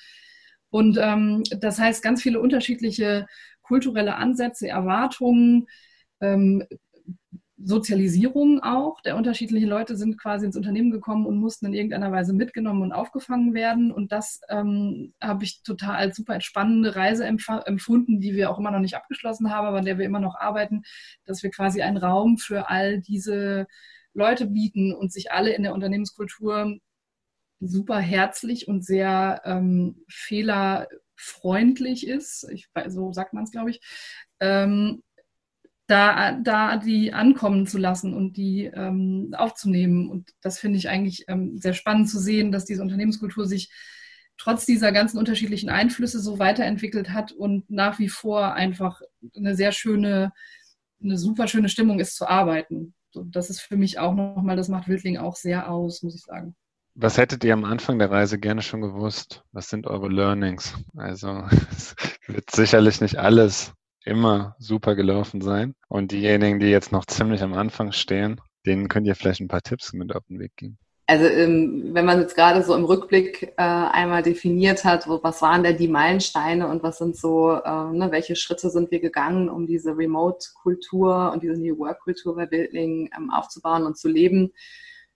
Und 0.70 0.98
ähm, 1.00 1.44
das 1.60 1.80
heißt, 1.80 2.02
ganz 2.02 2.22
viele 2.22 2.40
unterschiedliche 2.40 3.28
kulturelle 3.62 4.16
Ansätze, 4.16 4.68
Erwartungen, 4.68 5.68
ähm, 6.20 6.64
Sozialisierung 7.58 8.62
auch 8.62 9.00
der 9.02 9.16
unterschiedlichen 9.16 9.70
Leute 9.70 9.96
sind 9.96 10.20
quasi 10.20 10.46
ins 10.46 10.58
Unternehmen 10.58 10.92
gekommen 10.92 11.26
und 11.26 11.38
mussten 11.38 11.68
in 11.68 11.74
irgendeiner 11.74 12.12
Weise 12.12 12.34
mitgenommen 12.34 12.82
und 12.82 12.92
aufgefangen 12.92 13.54
werden. 13.54 13.92
Und 13.92 14.12
das 14.12 14.42
ähm, 14.50 15.14
habe 15.22 15.44
ich 15.44 15.62
total 15.62 15.96
als 15.96 16.18
super 16.18 16.42
spannende 16.42 16.96
Reise 16.96 17.26
empfunden, 17.26 18.20
die 18.20 18.34
wir 18.34 18.50
auch 18.50 18.58
immer 18.58 18.72
noch 18.72 18.80
nicht 18.80 18.96
abgeschlossen 18.96 19.52
haben, 19.52 19.68
aber 19.68 19.78
an 19.78 19.86
der 19.86 19.98
wir 19.98 20.06
immer 20.06 20.20
noch 20.20 20.36
arbeiten, 20.36 20.82
dass 21.26 21.44
wir 21.44 21.52
quasi 21.52 21.82
einen 21.82 21.98
Raum 21.98 22.38
für 22.38 22.70
all 22.70 23.00
diese 23.00 23.68
Leute 24.14 24.48
bieten 24.48 24.94
und 24.94 25.12
sich 25.12 25.32
alle 25.32 25.54
in 25.54 25.64
der 25.64 25.74
Unternehmenskultur 25.74 26.78
super 27.60 28.00
herzlich 28.00 28.68
und 28.68 28.84
sehr 28.84 29.42
ähm, 29.46 30.04
fehlerfreundlich 30.10 32.08
ist. 32.08 32.50
Ich, 32.52 32.68
so 32.88 33.14
sagt 33.14 33.34
man 33.34 33.44
es, 33.44 33.52
glaube 33.52 33.70
ich. 33.70 33.82
Ähm, 34.40 35.02
da, 35.88 36.34
da 36.34 36.78
die 36.78 37.14
ankommen 37.14 37.68
zu 37.68 37.78
lassen 37.78 38.14
und 38.14 38.38
die 38.38 38.66
ähm, 38.66 39.34
aufzunehmen. 39.38 40.10
Und 40.10 40.32
das 40.42 40.60
finde 40.60 40.78
ich 40.78 40.90
eigentlich 40.90 41.26
ähm, 41.28 41.58
sehr 41.58 41.74
spannend 41.74 42.10
zu 42.10 42.20
sehen, 42.20 42.52
dass 42.52 42.66
diese 42.66 42.82
Unternehmenskultur 42.82 43.46
sich 43.46 43.72
trotz 44.38 44.66
dieser 44.66 44.92
ganzen 44.92 45.18
unterschiedlichen 45.18 45.70
Einflüsse 45.70 46.20
so 46.20 46.40
weiterentwickelt 46.40 47.12
hat 47.12 47.32
und 47.32 47.70
nach 47.70 48.00
wie 48.00 48.10
vor 48.10 48.54
einfach 48.54 49.02
eine 49.36 49.56
sehr 49.56 49.72
schöne, 49.72 50.32
eine 51.02 51.18
super 51.18 51.48
schöne 51.48 51.70
Stimmung 51.70 52.00
ist 52.00 52.16
zu 52.16 52.28
arbeiten. 52.28 52.94
So, 53.12 53.24
das 53.24 53.50
ist 53.50 53.62
für 53.62 53.78
mich 53.78 54.00
auch 54.00 54.16
nochmal, 54.16 54.56
das 54.56 54.70
macht 54.70 54.88
Wildling 54.88 55.18
auch 55.18 55.36
sehr 55.36 55.70
aus, 55.70 56.02
muss 56.02 56.16
ich 56.16 56.24
sagen. 56.24 56.56
Was 56.96 57.18
hättet 57.18 57.44
ihr 57.44 57.54
am 57.54 57.66
Anfang 57.66 58.00
der 58.00 58.10
Reise 58.12 58.40
gerne 58.40 58.62
schon 58.62 58.82
gewusst? 58.82 59.44
Was 59.52 59.70
sind 59.70 59.88
eure 59.88 60.10
Learnings? 60.10 60.76
Also 60.96 61.44
es 61.72 61.96
wird 62.28 62.50
sicherlich 62.52 63.02
nicht 63.02 63.18
alles 63.18 63.74
immer 64.06 64.56
super 64.60 64.96
gelaufen 64.96 65.42
sein. 65.42 65.76
Und 65.88 66.12
diejenigen, 66.12 66.60
die 66.60 66.68
jetzt 66.68 66.92
noch 66.92 67.06
ziemlich 67.06 67.42
am 67.42 67.54
Anfang 67.54 67.92
stehen, 67.92 68.42
denen 68.66 68.88
könnt 68.88 69.08
ihr 69.08 69.16
vielleicht 69.16 69.42
ein 69.42 69.48
paar 69.48 69.62
Tipps 69.62 69.94
mit 69.94 70.16
auf 70.16 70.24
den 70.30 70.40
Weg 70.40 70.56
geben. 70.56 70.78
Also 71.06 71.26
ähm, 71.26 71.90
wenn 71.92 72.06
man 72.06 72.22
jetzt 72.22 72.36
gerade 72.36 72.64
so 72.64 72.74
im 72.76 72.86
Rückblick 72.86 73.54
äh, 73.58 73.62
einmal 73.62 74.24
definiert 74.24 74.86
hat, 74.86 75.06
was 75.08 75.42
waren 75.42 75.64
denn 75.64 75.76
die 75.76 75.90
Meilensteine 75.90 76.68
und 76.70 76.82
was 76.82 76.98
sind 76.98 77.18
so, 77.18 77.52
äh, 77.52 77.92
ne, 77.92 78.08
welche 78.12 78.38
Schritte 78.38 78.70
sind 78.70 78.90
wir 78.90 79.02
gegangen, 79.02 79.50
um 79.50 79.68
diese 79.68 79.98
Remote-Kultur 79.98 81.32
und 81.34 81.44
diese 81.44 81.60
New 81.60 81.78
Work-Kultur 81.78 82.36
bei 82.36 82.46
Bildling 82.46 83.10
ähm, 83.18 83.32
aufzubauen 83.32 83.86
und 83.86 83.98
zu 83.98 84.08
leben, 84.08 84.54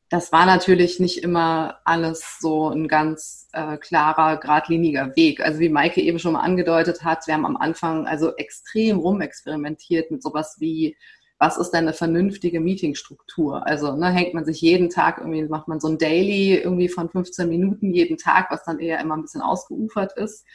das 0.10 0.32
war 0.32 0.46
natürlich 0.46 1.00
nicht 1.00 1.22
immer 1.24 1.80
alles 1.84 2.40
so 2.40 2.70
ein 2.70 2.88
ganz 2.88 3.50
äh, 3.52 3.78
klarer, 3.78 4.38
geradliniger 4.38 5.16
Weg. 5.18 5.42
Also 5.42 5.60
wie 5.60 5.70
Maike 5.70 6.02
eben 6.02 6.20
schon 6.20 6.34
mal 6.34 6.42
angedeutet 6.42 7.04
hat, 7.04 7.28
wir 7.28 7.34
haben 7.34 7.46
am 7.46 7.58
Anfang 7.58 8.08
also 8.08 8.36
extrem 8.38 9.00
rumexperimentiert 9.00 10.10
mit 10.10 10.24
sowas 10.24 10.58
wie, 10.60 10.96
was 11.40 11.58
ist 11.58 11.72
denn 11.72 11.82
eine 11.82 11.94
vernünftige 11.94 12.62
Meetingstruktur? 12.62 13.68
Also 13.68 13.98
ne, 13.98 14.10
hängt 14.10 14.34
man 14.34 14.46
sich 14.46 14.62
jeden 14.62 14.90
Tag 14.90 15.18
irgendwie, 15.18 15.44
macht 15.44 15.68
man 15.68 15.82
so 15.82 15.90
ein 15.90 15.98
Daily 15.98 16.56
irgendwie 16.56 16.90
von 16.90 17.10
15 17.10 17.50
Minuten 17.50 17.94
jeden 17.94 18.18
Tag, 18.18 18.50
was 18.50 18.64
dann 18.64 18.80
eher 18.80 19.02
immer 19.02 19.18
ein 19.18 19.24
bisschen 19.24 19.42
ausgeufert 19.42 20.14
ist. 20.18 20.46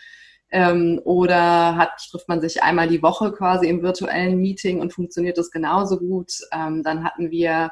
Ähm, 0.51 0.99
oder 1.05 1.77
hat, 1.77 1.91
trifft 2.11 2.29
man 2.29 2.41
sich 2.41 2.63
einmal 2.63 2.89
die 2.89 3.03
Woche 3.03 3.33
quasi 3.33 3.69
im 3.69 3.83
virtuellen 3.83 4.39
Meeting 4.39 4.81
und 4.81 4.95
funktioniert 4.95 5.37
das 5.37 5.51
genauso 5.51 5.99
gut? 5.99 6.33
Ähm, 6.53 6.83
dann 6.83 7.05
hatten 7.05 7.31
wir 7.31 7.71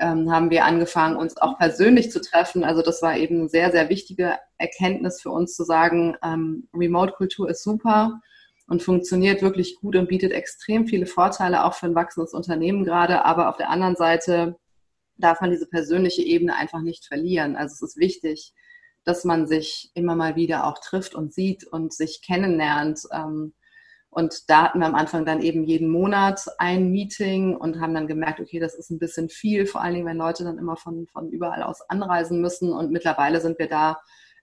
ähm, 0.00 0.30
haben 0.32 0.50
wir 0.50 0.64
angefangen, 0.64 1.16
uns 1.16 1.36
auch 1.36 1.58
persönlich 1.58 2.10
zu 2.10 2.20
treffen. 2.20 2.64
Also 2.64 2.82
das 2.82 3.02
war 3.02 3.16
eben 3.16 3.40
eine 3.40 3.48
sehr, 3.48 3.70
sehr 3.70 3.88
wichtige 3.88 4.36
Erkenntnis 4.58 5.20
für 5.20 5.30
uns 5.30 5.54
zu 5.54 5.64
sagen, 5.64 6.16
ähm, 6.22 6.68
Remote-Kultur 6.74 7.48
ist 7.50 7.62
super 7.62 8.20
und 8.66 8.82
funktioniert 8.82 9.42
wirklich 9.42 9.76
gut 9.80 9.96
und 9.96 10.08
bietet 10.08 10.32
extrem 10.32 10.86
viele 10.86 11.06
Vorteile 11.06 11.64
auch 11.64 11.74
für 11.74 11.86
ein 11.86 11.94
wachsendes 11.94 12.32
Unternehmen 12.32 12.84
gerade. 12.84 13.24
Aber 13.24 13.48
auf 13.48 13.56
der 13.56 13.70
anderen 13.70 13.96
Seite 13.96 14.56
darf 15.16 15.40
man 15.40 15.50
diese 15.50 15.66
persönliche 15.66 16.22
Ebene 16.22 16.56
einfach 16.56 16.80
nicht 16.80 17.06
verlieren. 17.06 17.56
Also 17.56 17.74
es 17.74 17.82
ist 17.82 17.96
wichtig, 17.96 18.54
dass 19.04 19.24
man 19.24 19.46
sich 19.46 19.90
immer 19.94 20.14
mal 20.14 20.36
wieder 20.36 20.66
auch 20.66 20.78
trifft 20.78 21.14
und 21.14 21.34
sieht 21.34 21.66
und 21.66 21.92
sich 21.92 22.22
kennenlernt. 22.22 23.00
Ähm, 23.12 23.54
und 24.10 24.50
da 24.50 24.64
hatten 24.64 24.80
wir 24.80 24.86
am 24.86 24.96
Anfang 24.96 25.24
dann 25.24 25.40
eben 25.40 25.64
jeden 25.64 25.88
Monat 25.88 26.44
ein 26.58 26.90
Meeting 26.90 27.56
und 27.56 27.80
haben 27.80 27.94
dann 27.94 28.08
gemerkt, 28.08 28.40
okay, 28.40 28.58
das 28.58 28.74
ist 28.74 28.90
ein 28.90 28.98
bisschen 28.98 29.28
viel, 29.28 29.66
vor 29.66 29.80
allen 29.80 29.94
Dingen, 29.94 30.06
wenn 30.06 30.16
Leute 30.16 30.42
dann 30.42 30.58
immer 30.58 30.76
von, 30.76 31.06
von 31.06 31.30
überall 31.30 31.62
aus 31.62 31.80
anreisen 31.88 32.40
müssen. 32.40 32.72
Und 32.72 32.90
mittlerweile 32.90 33.40
sind 33.40 33.60
wir 33.60 33.68
da 33.68 34.00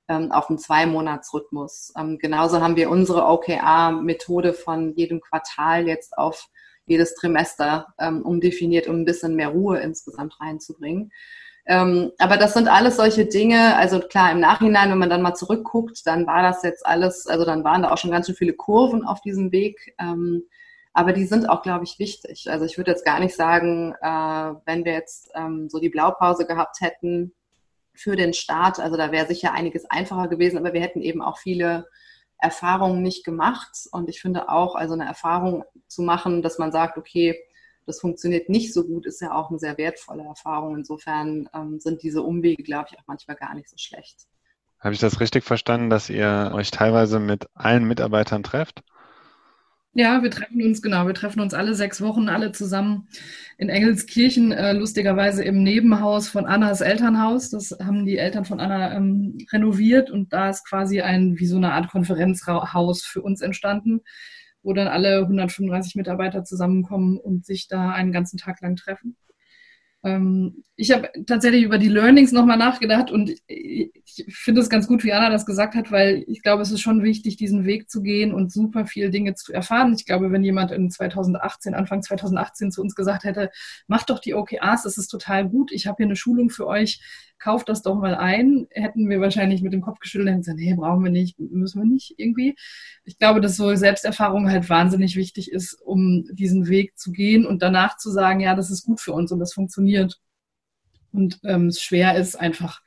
ähm, 0.08 0.32
auf 0.32 0.50
einem 0.50 0.58
Zwei-Monats-Rhythmus. 0.58 1.92
Ähm, 1.98 2.18
genauso 2.18 2.62
haben 2.62 2.78
wir 2.78 2.90
unsere 2.90 3.26
OKR-Methode 3.26 4.54
von 4.54 4.96
jedem 4.96 5.20
Quartal 5.20 5.86
jetzt 5.86 6.18
auf 6.18 6.48
jedes 6.86 7.16
Trimester 7.16 7.88
ähm, 8.00 8.22
umdefiniert, 8.22 8.88
um 8.88 9.02
ein 9.02 9.06
bisschen 9.06 9.36
mehr 9.36 9.50
Ruhe 9.50 9.80
insgesamt 9.80 10.40
reinzubringen. 10.40 11.12
Ähm, 11.70 12.14
aber 12.18 12.38
das 12.38 12.54
sind 12.54 12.70
alles 12.70 12.96
solche 12.96 13.26
Dinge, 13.26 13.76
also 13.76 14.00
klar, 14.00 14.32
im 14.32 14.40
Nachhinein, 14.40 14.90
wenn 14.90 14.98
man 14.98 15.10
dann 15.10 15.22
mal 15.22 15.36
zurückguckt, 15.36 16.08
dann 16.08 16.26
war 16.26 16.42
das 16.42 16.64
jetzt 16.64 16.86
alles, 16.86 17.28
also 17.28 17.44
dann 17.44 17.66
waren 17.66 17.82
da 17.82 17.92
auch 17.92 17.98
schon 17.98 18.12
ganz 18.12 18.26
schön 18.26 18.36
viele 18.36 18.54
Kurven 18.54 19.06
auf 19.06 19.20
diesem 19.20 19.52
Weg. 19.52 19.94
Ähm, 20.00 20.44
aber 20.94 21.12
die 21.14 21.26
sind 21.26 21.50
auch, 21.50 21.62
glaube 21.62 21.84
ich, 21.84 22.00
wichtig. 22.00 22.50
Also 22.50 22.66
ich 22.66 22.78
würde 22.78 22.92
jetzt 22.92 23.06
gar 23.06 23.20
nicht 23.20 23.36
sagen, 23.36 23.94
äh, 24.02 24.54
wenn 24.66 24.86
wir 24.86 24.94
jetzt 24.94 25.30
ähm, 25.36 25.70
so 25.70 25.80
die 25.80 25.90
Blaupause 25.90 26.48
gehabt 26.48 26.78
hätten 26.80 27.34
für 27.94 28.16
den 28.16 28.34
Start, 28.34 28.80
also 28.80 28.96
da 28.96 29.12
wäre 29.12 29.28
sicher 29.28 29.52
einiges 29.52 29.86
einfacher 29.90 30.30
gewesen, 30.30 30.58
aber 30.58 30.74
wir 30.74 30.82
hätten 30.82 31.02
eben 31.02 31.22
auch 31.22 31.38
viele 31.38 31.88
Erfahrungen 32.40 33.04
nicht 33.04 33.26
gemacht. 33.26 33.88
Und 33.92 34.10
ich 34.10 34.22
finde 34.22 34.50
auch, 34.50 34.76
also 34.76 34.94
eine 34.94 35.06
Erfahrung 35.06 35.66
zu 35.88 36.02
machen, 36.02 36.42
dass 36.42 36.60
man 36.60 36.72
sagt, 36.72 36.98
okay, 36.98 37.38
das 37.88 38.02
funktioniert 38.02 38.50
nicht 38.50 38.74
so 38.74 38.86
gut, 38.86 39.06
ist 39.06 39.22
ja 39.22 39.34
auch 39.34 39.50
eine 39.50 39.60
sehr 39.60 39.78
wertvolle 39.78 40.24
Erfahrung. 40.24 40.76
Insofern 40.76 41.50
ähm, 41.54 41.80
sind 41.80 42.04
diese 42.04 42.22
Umwege, 42.22 42.62
glaube 42.62 42.90
ich, 42.92 43.00
auch 43.00 43.04
manchmal 43.08 43.38
gar 43.38 43.56
nicht 43.56 43.70
so 43.70 43.78
schlecht. 43.78 44.28
Habe 44.80 44.94
ich 44.94 45.00
das 45.00 45.20
richtig 45.20 45.44
verstanden, 45.44 45.90
dass 45.90 46.10
ihr 46.10 46.52
euch 46.54 46.70
teilweise 46.70 47.20
mit 47.20 47.48
allen 47.56 47.86
Mitarbeitern 47.86 48.44
trefft? 48.44 48.84
Ja, 49.94 50.22
wir 50.22 50.30
treffen 50.30 50.62
uns, 50.62 50.84
genau, 50.84 51.08
wir 51.08 51.16
treffen 51.16 51.40
uns 51.40 51.56
alle 51.56 51.74
sechs 51.74 52.02
Wochen, 52.02 52.30
alle 52.30 52.52
zusammen 52.52 53.08
in 53.58 53.70
Engelskirchen, 53.70 54.52
äh, 54.52 54.74
lustigerweise 54.74 55.44
im 55.44 55.64
Nebenhaus 55.64 56.30
von 56.30 56.46
Annas 56.46 56.82
Elternhaus. 56.82 57.50
Das 57.50 57.72
haben 57.82 58.06
die 58.06 58.20
Eltern 58.20 58.46
von 58.46 58.60
Anna 58.60 58.96
ähm, 58.96 59.40
renoviert 59.52 60.12
und 60.12 60.34
da 60.34 60.52
ist 60.52 60.68
quasi 60.68 61.02
ein, 61.02 61.40
wie 61.40 61.48
so 61.48 61.58
eine 61.58 61.72
Art 61.72 61.90
Konferenzhaus 61.90 63.04
für 63.04 63.24
uns 63.24 63.42
entstanden 63.42 64.02
wo 64.64 64.74
dann 64.74 64.88
alle 64.88 65.22
135 65.22 65.96
Mitarbeiter 65.96 66.44
zusammenkommen 66.44 67.18
und 67.18 67.46
sich 67.46 67.68
da 67.68 67.92
einen 67.92 68.12
ganzen 68.12 68.38
Tag 68.38 68.62
lang 68.62 68.76
treffen. 68.76 69.16
Ähm, 70.04 70.64
ich 70.76 70.92
habe 70.92 71.10
tatsächlich 71.26 71.64
über 71.64 71.80
die 71.80 71.90
Learnings 71.90 72.32
nochmal 72.32 72.58
nachgedacht 72.58 73.10
und 73.12 73.32
ich 73.48 73.92
finde 74.30 74.62
es 74.62 74.70
ganz 74.70 74.88
gut, 74.88 75.04
wie 75.04 75.12
Anna 75.12 75.30
das 75.30 75.46
gesagt 75.46 75.74
hat, 75.76 75.92
weil 75.92 76.24
ich 76.28 76.44
glaube, 76.44 76.62
es 76.62 76.72
ist 76.72 76.82
schon 76.82 77.04
wichtig, 77.04 77.36
diesen 77.36 77.66
Weg 77.66 77.90
zu 77.90 78.04
gehen 78.04 78.34
und 78.34 78.52
super 78.52 78.86
viele 78.86 79.10
Dinge 79.10 79.34
zu 79.34 79.52
erfahren. 79.54 79.94
Ich 79.94 80.06
glaube, 80.06 80.32
wenn 80.32 80.44
jemand 80.44 80.72
in 80.72 80.92
2018, 80.92 81.74
Anfang 81.74 82.04
2018 82.04 82.72
zu 82.72 82.82
uns 82.82 82.96
gesagt 82.96 83.24
hätte, 83.24 83.50
macht 83.88 84.10
doch 84.10 84.20
die 84.20 84.36
OKRs, 84.36 84.84
das 84.84 84.98
ist 84.98 85.08
total 85.08 85.50
gut, 85.50 85.72
ich 85.72 85.88
habe 85.88 85.98
hier 85.98 86.06
eine 86.06 86.16
Schulung 86.16 86.52
für 86.52 86.68
euch, 86.68 87.02
kauft 87.40 87.70
das 87.70 87.82
doch 87.82 87.96
mal 87.96 88.16
ein, 88.16 88.68
hätten 88.72 89.10
wir 89.10 89.22
wahrscheinlich 89.22 89.62
mit 89.62 89.74
dem 89.74 89.82
Kopf 89.82 90.00
geschüttelt 90.00 90.30
und 90.30 90.38
gesagt, 90.38 90.58
nee, 90.58 90.74
brauchen 90.74 91.04
wir 91.04 91.12
nicht, 91.12 91.40
müssen 91.40 91.82
wir 91.82 91.88
nicht 91.88 92.16
irgendwie. 92.18 92.56
Ich 93.04 93.18
glaube, 93.18 93.42
dass 93.42 93.56
so 93.56 93.74
Selbsterfahrung 93.76 94.50
halt 94.50 94.70
wahnsinnig 94.70 95.16
wichtig 95.16 95.52
ist, 95.52 95.74
um 95.82 96.26
diesen 96.32 96.68
Weg 96.68 96.98
zu 96.98 97.12
gehen 97.12 97.46
und 97.46 97.62
danach 97.62 97.98
zu 97.98 98.12
sagen, 98.12 98.40
ja, 98.40 98.56
das 98.56 98.72
ist 98.72 98.86
gut 98.86 99.00
für 99.00 99.14
uns 99.14 99.32
und 99.32 99.40
das 99.40 99.54
funktioniert. 99.54 100.20
Und 101.12 101.40
ähm, 101.44 101.68
es 101.68 101.82
schwer 101.82 102.16
ist 102.16 102.36
einfach 102.36 102.82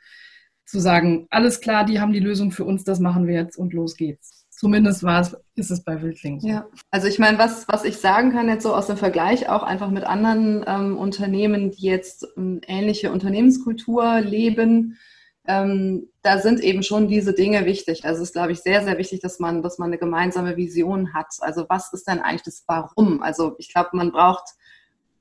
zu 0.64 0.78
sagen, 0.78 1.26
alles 1.30 1.60
klar, 1.60 1.84
die 1.84 2.00
haben 2.00 2.12
die 2.12 2.20
Lösung 2.20 2.52
für 2.52 2.64
uns, 2.64 2.84
das 2.84 3.00
machen 3.00 3.26
wir 3.26 3.34
jetzt 3.34 3.56
und 3.56 3.72
los 3.72 3.96
geht's. 3.96 4.39
Zumindest 4.61 5.05
war 5.05 5.23
es, 5.23 5.35
ist 5.55 5.70
es 5.70 5.83
bei 5.83 6.03
Wildling 6.03 6.38
so. 6.38 6.46
Ja, 6.46 6.66
also 6.90 7.07
ich 7.07 7.18
meine, 7.18 7.38
was, 7.38 7.66
was 7.66 7.83
ich 7.83 7.96
sagen 7.96 8.31
kann 8.31 8.46
jetzt 8.46 8.62
so 8.62 8.75
aus 8.75 8.88
dem 8.88 8.99
Vergleich 8.99 9.49
auch 9.49 9.62
einfach 9.62 9.88
mit 9.88 10.05
anderen 10.05 10.62
ähm, 10.66 10.99
Unternehmen, 10.99 11.70
die 11.70 11.87
jetzt 11.87 12.29
ähm, 12.37 12.61
ähnliche 12.66 13.11
Unternehmenskultur 13.11 14.20
leben, 14.20 14.99
ähm, 15.46 16.11
da 16.20 16.37
sind 16.40 16.61
eben 16.61 16.83
schon 16.83 17.09
diese 17.09 17.33
Dinge 17.33 17.64
wichtig. 17.64 18.05
Also 18.05 18.20
es 18.20 18.29
ist, 18.29 18.33
glaube 18.35 18.53
ich, 18.53 18.61
sehr, 18.61 18.85
sehr 18.85 18.99
wichtig, 18.99 19.20
dass 19.20 19.38
man, 19.38 19.62
dass 19.62 19.79
man 19.79 19.87
eine 19.87 19.96
gemeinsame 19.96 20.59
Vision 20.59 21.14
hat. 21.14 21.29
Also 21.40 21.64
was 21.70 21.90
ist 21.94 22.07
denn 22.07 22.18
eigentlich 22.18 22.42
das 22.42 22.62
Warum? 22.66 23.23
Also 23.23 23.55
ich 23.57 23.73
glaube, 23.73 23.88
man 23.94 24.12
braucht 24.12 24.44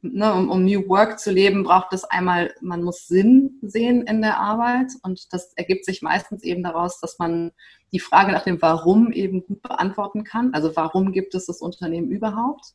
ne, 0.01 0.33
um, 0.33 0.49
um 0.49 0.65
New 0.65 0.87
Work 0.89 1.17
zu 1.17 1.31
leben, 1.31 1.63
braucht 1.63 1.93
es 1.93 2.03
einmal, 2.03 2.53
man 2.59 2.83
muss 2.83 3.07
Sinn 3.07 3.57
sehen 3.61 4.01
in 4.01 4.21
der 4.21 4.37
Arbeit 4.37 4.91
und 5.03 5.31
das 5.31 5.53
ergibt 5.53 5.85
sich 5.85 6.01
meistens 6.01 6.43
eben 6.43 6.61
daraus, 6.61 6.99
dass 6.99 7.19
man 7.19 7.51
die 7.91 7.99
Frage 7.99 8.31
nach 8.31 8.43
dem 8.43 8.61
Warum 8.61 9.11
eben 9.11 9.45
gut 9.45 9.61
beantworten 9.61 10.23
kann. 10.23 10.53
Also 10.53 10.75
warum 10.75 11.11
gibt 11.11 11.35
es 11.35 11.45
das 11.45 11.61
Unternehmen 11.61 12.09
überhaupt? 12.09 12.73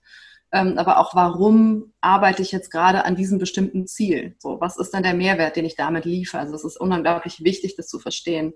Ähm, 0.52 0.78
aber 0.78 0.98
auch 0.98 1.14
warum 1.14 1.92
arbeite 2.00 2.42
ich 2.42 2.52
jetzt 2.52 2.70
gerade 2.70 3.04
an 3.04 3.16
diesem 3.16 3.38
bestimmten 3.38 3.86
Ziel? 3.86 4.36
So, 4.38 4.60
was 4.60 4.76
ist 4.76 4.94
dann 4.94 5.02
der 5.02 5.14
Mehrwert, 5.14 5.56
den 5.56 5.64
ich 5.64 5.76
damit 5.76 6.04
liefere? 6.04 6.40
Also 6.40 6.54
es 6.54 6.64
ist 6.64 6.80
unglaublich 6.80 7.42
wichtig, 7.42 7.76
das 7.76 7.88
zu 7.88 7.98
verstehen. 7.98 8.54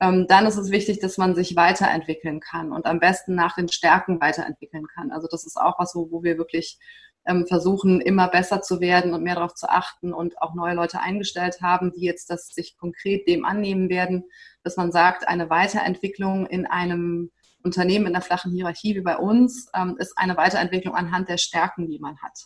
Ähm, 0.00 0.26
dann 0.28 0.46
ist 0.46 0.56
es 0.56 0.70
wichtig, 0.70 1.00
dass 1.00 1.18
man 1.18 1.34
sich 1.34 1.54
weiterentwickeln 1.54 2.40
kann 2.40 2.72
und 2.72 2.86
am 2.86 2.98
besten 2.98 3.34
nach 3.34 3.54
den 3.54 3.68
Stärken 3.68 4.20
weiterentwickeln 4.20 4.86
kann. 4.86 5.12
Also 5.12 5.28
das 5.30 5.44
ist 5.44 5.56
auch 5.56 5.78
was, 5.78 5.94
wo, 5.94 6.10
wo 6.10 6.22
wir 6.22 6.38
wirklich 6.38 6.78
ähm, 7.26 7.46
versuchen, 7.46 8.00
immer 8.00 8.28
besser 8.28 8.60
zu 8.60 8.80
werden 8.80 9.14
und 9.14 9.22
mehr 9.22 9.36
darauf 9.36 9.54
zu 9.54 9.68
achten 9.68 10.12
und 10.12 10.40
auch 10.40 10.54
neue 10.54 10.74
Leute 10.74 11.00
eingestellt 11.00 11.60
haben, 11.62 11.92
die 11.92 12.04
jetzt 12.04 12.30
das 12.30 12.48
sich 12.48 12.76
konkret 12.76 13.26
dem 13.28 13.44
annehmen 13.44 13.88
werden, 13.88 14.24
dass 14.62 14.76
man 14.76 14.92
sagt, 14.92 15.26
eine 15.28 15.50
Weiterentwicklung 15.50 16.46
in 16.46 16.66
einem 16.66 17.30
Unternehmen 17.62 18.06
in 18.06 18.12
der 18.12 18.22
flachen 18.22 18.52
Hierarchie 18.52 18.94
wie 18.94 19.00
bei 19.00 19.16
uns 19.16 19.68
ähm, 19.74 19.96
ist 19.98 20.18
eine 20.18 20.36
Weiterentwicklung 20.36 20.94
anhand 20.94 21.28
der 21.28 21.38
Stärken, 21.38 21.88
die 21.88 21.98
man 21.98 22.18
hat. 22.18 22.38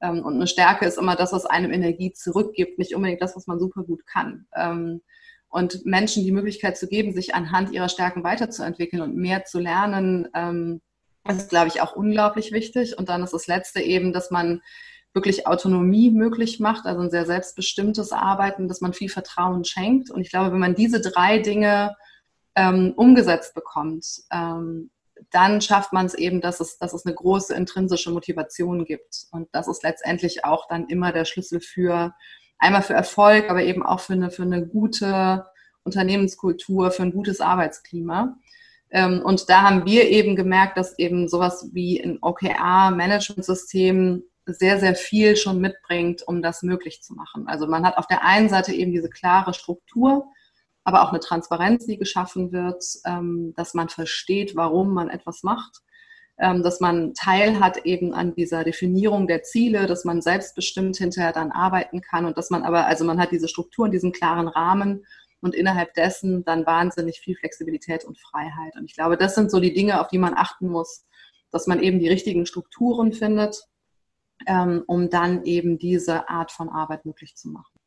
Ähm, 0.00 0.24
und 0.24 0.34
eine 0.34 0.46
Stärke 0.46 0.86
ist 0.86 0.98
immer 0.98 1.16
das, 1.16 1.32
was 1.32 1.46
einem 1.46 1.72
Energie 1.72 2.12
zurückgibt, 2.12 2.78
nicht 2.78 2.94
unbedingt 2.94 3.22
das, 3.22 3.34
was 3.34 3.46
man 3.46 3.58
super 3.58 3.82
gut 3.82 4.06
kann. 4.06 4.46
Ähm, 4.54 5.02
und 5.48 5.84
Menschen 5.84 6.24
die 6.24 6.32
Möglichkeit 6.32 6.78
zu 6.78 6.88
geben, 6.88 7.12
sich 7.12 7.34
anhand 7.34 7.72
ihrer 7.72 7.90
Stärken 7.90 8.24
weiterzuentwickeln 8.24 9.02
und 9.02 9.16
mehr 9.16 9.44
zu 9.44 9.58
lernen, 9.58 10.28
ähm, 10.32 10.80
das 11.24 11.38
ist, 11.38 11.50
glaube 11.50 11.68
ich, 11.68 11.80
auch 11.80 11.94
unglaublich 11.94 12.52
wichtig. 12.52 12.98
Und 12.98 13.08
dann 13.08 13.22
ist 13.22 13.32
das 13.32 13.46
Letzte 13.46 13.80
eben, 13.80 14.12
dass 14.12 14.30
man 14.30 14.62
wirklich 15.14 15.46
Autonomie 15.46 16.10
möglich 16.10 16.58
macht, 16.58 16.86
also 16.86 17.02
ein 17.02 17.10
sehr 17.10 17.26
selbstbestimmtes 17.26 18.12
Arbeiten, 18.12 18.66
dass 18.66 18.80
man 18.80 18.94
viel 18.94 19.10
Vertrauen 19.10 19.64
schenkt. 19.64 20.10
Und 20.10 20.22
ich 20.22 20.30
glaube, 20.30 20.52
wenn 20.52 20.58
man 20.58 20.74
diese 20.74 21.00
drei 21.00 21.38
Dinge 21.38 21.96
ähm, 22.54 22.94
umgesetzt 22.96 23.54
bekommt, 23.54 24.06
ähm, 24.32 24.90
dann 25.30 25.60
schafft 25.60 25.92
man 25.92 26.06
es 26.06 26.14
eben, 26.14 26.40
dass 26.40 26.60
es, 26.60 26.78
dass 26.78 26.92
es 26.94 27.06
eine 27.06 27.14
große 27.14 27.54
intrinsische 27.54 28.10
Motivation 28.10 28.84
gibt. 28.84 29.26
Und 29.30 29.48
das 29.52 29.68
ist 29.68 29.82
letztendlich 29.82 30.44
auch 30.44 30.66
dann 30.68 30.88
immer 30.88 31.12
der 31.12 31.24
Schlüssel 31.24 31.60
für 31.60 32.14
einmal 32.58 32.82
für 32.82 32.94
Erfolg, 32.94 33.50
aber 33.50 33.62
eben 33.62 33.84
auch 33.84 34.00
für 34.00 34.14
eine, 34.14 34.30
für 34.30 34.42
eine 34.42 34.66
gute 34.66 35.46
Unternehmenskultur, 35.84 36.90
für 36.90 37.02
ein 37.02 37.12
gutes 37.12 37.40
Arbeitsklima. 37.40 38.36
Ähm, 38.92 39.22
und 39.24 39.48
da 39.48 39.62
haben 39.62 39.86
wir 39.86 40.08
eben 40.08 40.36
gemerkt, 40.36 40.76
dass 40.76 40.98
eben 40.98 41.28
sowas 41.28 41.70
wie 41.72 42.02
ein 42.02 42.18
OKR-Management-System 42.20 44.24
sehr, 44.44 44.78
sehr 44.78 44.94
viel 44.94 45.36
schon 45.36 45.60
mitbringt, 45.60 46.22
um 46.26 46.42
das 46.42 46.62
möglich 46.62 47.02
zu 47.02 47.14
machen. 47.14 47.46
Also 47.46 47.66
man 47.66 47.86
hat 47.86 47.96
auf 47.96 48.06
der 48.06 48.24
einen 48.24 48.48
Seite 48.48 48.72
eben 48.72 48.92
diese 48.92 49.08
klare 49.08 49.54
Struktur, 49.54 50.26
aber 50.84 51.02
auch 51.02 51.10
eine 51.10 51.20
Transparenz, 51.20 51.86
die 51.86 51.96
geschaffen 51.96 52.52
wird, 52.52 52.84
ähm, 53.06 53.54
dass 53.56 53.72
man 53.72 53.88
versteht, 53.88 54.56
warum 54.56 54.92
man 54.92 55.08
etwas 55.08 55.42
macht, 55.42 55.78
ähm, 56.38 56.62
dass 56.62 56.80
man 56.80 57.14
Teil 57.14 57.60
hat 57.60 57.86
eben 57.86 58.12
an 58.12 58.34
dieser 58.34 58.64
Definierung 58.64 59.28
der 59.28 59.44
Ziele, 59.44 59.86
dass 59.86 60.04
man 60.04 60.20
selbstbestimmt 60.20 60.96
hinterher 60.96 61.32
dann 61.32 61.52
arbeiten 61.52 62.00
kann 62.00 62.24
und 62.24 62.36
dass 62.36 62.50
man 62.50 62.64
aber, 62.64 62.86
also 62.86 63.04
man 63.04 63.20
hat 63.20 63.30
diese 63.30 63.48
Struktur 63.48 63.84
und 63.84 63.92
diesen 63.92 64.12
klaren 64.12 64.48
Rahmen 64.48 65.06
und 65.42 65.54
innerhalb 65.54 65.92
dessen 65.94 66.44
dann 66.44 66.64
wahnsinnig 66.64 67.20
viel 67.20 67.36
Flexibilität 67.36 68.04
und 68.04 68.18
Freiheit. 68.18 68.74
Und 68.76 68.84
ich 68.86 68.94
glaube, 68.94 69.16
das 69.16 69.34
sind 69.34 69.50
so 69.50 69.60
die 69.60 69.74
Dinge, 69.74 70.00
auf 70.00 70.08
die 70.08 70.18
man 70.18 70.34
achten 70.34 70.68
muss, 70.68 71.04
dass 71.50 71.66
man 71.66 71.80
eben 71.80 71.98
die 71.98 72.08
richtigen 72.08 72.46
Strukturen 72.46 73.12
findet, 73.12 73.64
ähm, 74.46 74.84
um 74.86 75.10
dann 75.10 75.44
eben 75.44 75.78
diese 75.78 76.28
Art 76.28 76.52
von 76.52 76.68
Arbeit 76.68 77.04
möglich 77.04 77.36
zu 77.36 77.48
machen. 77.48 77.78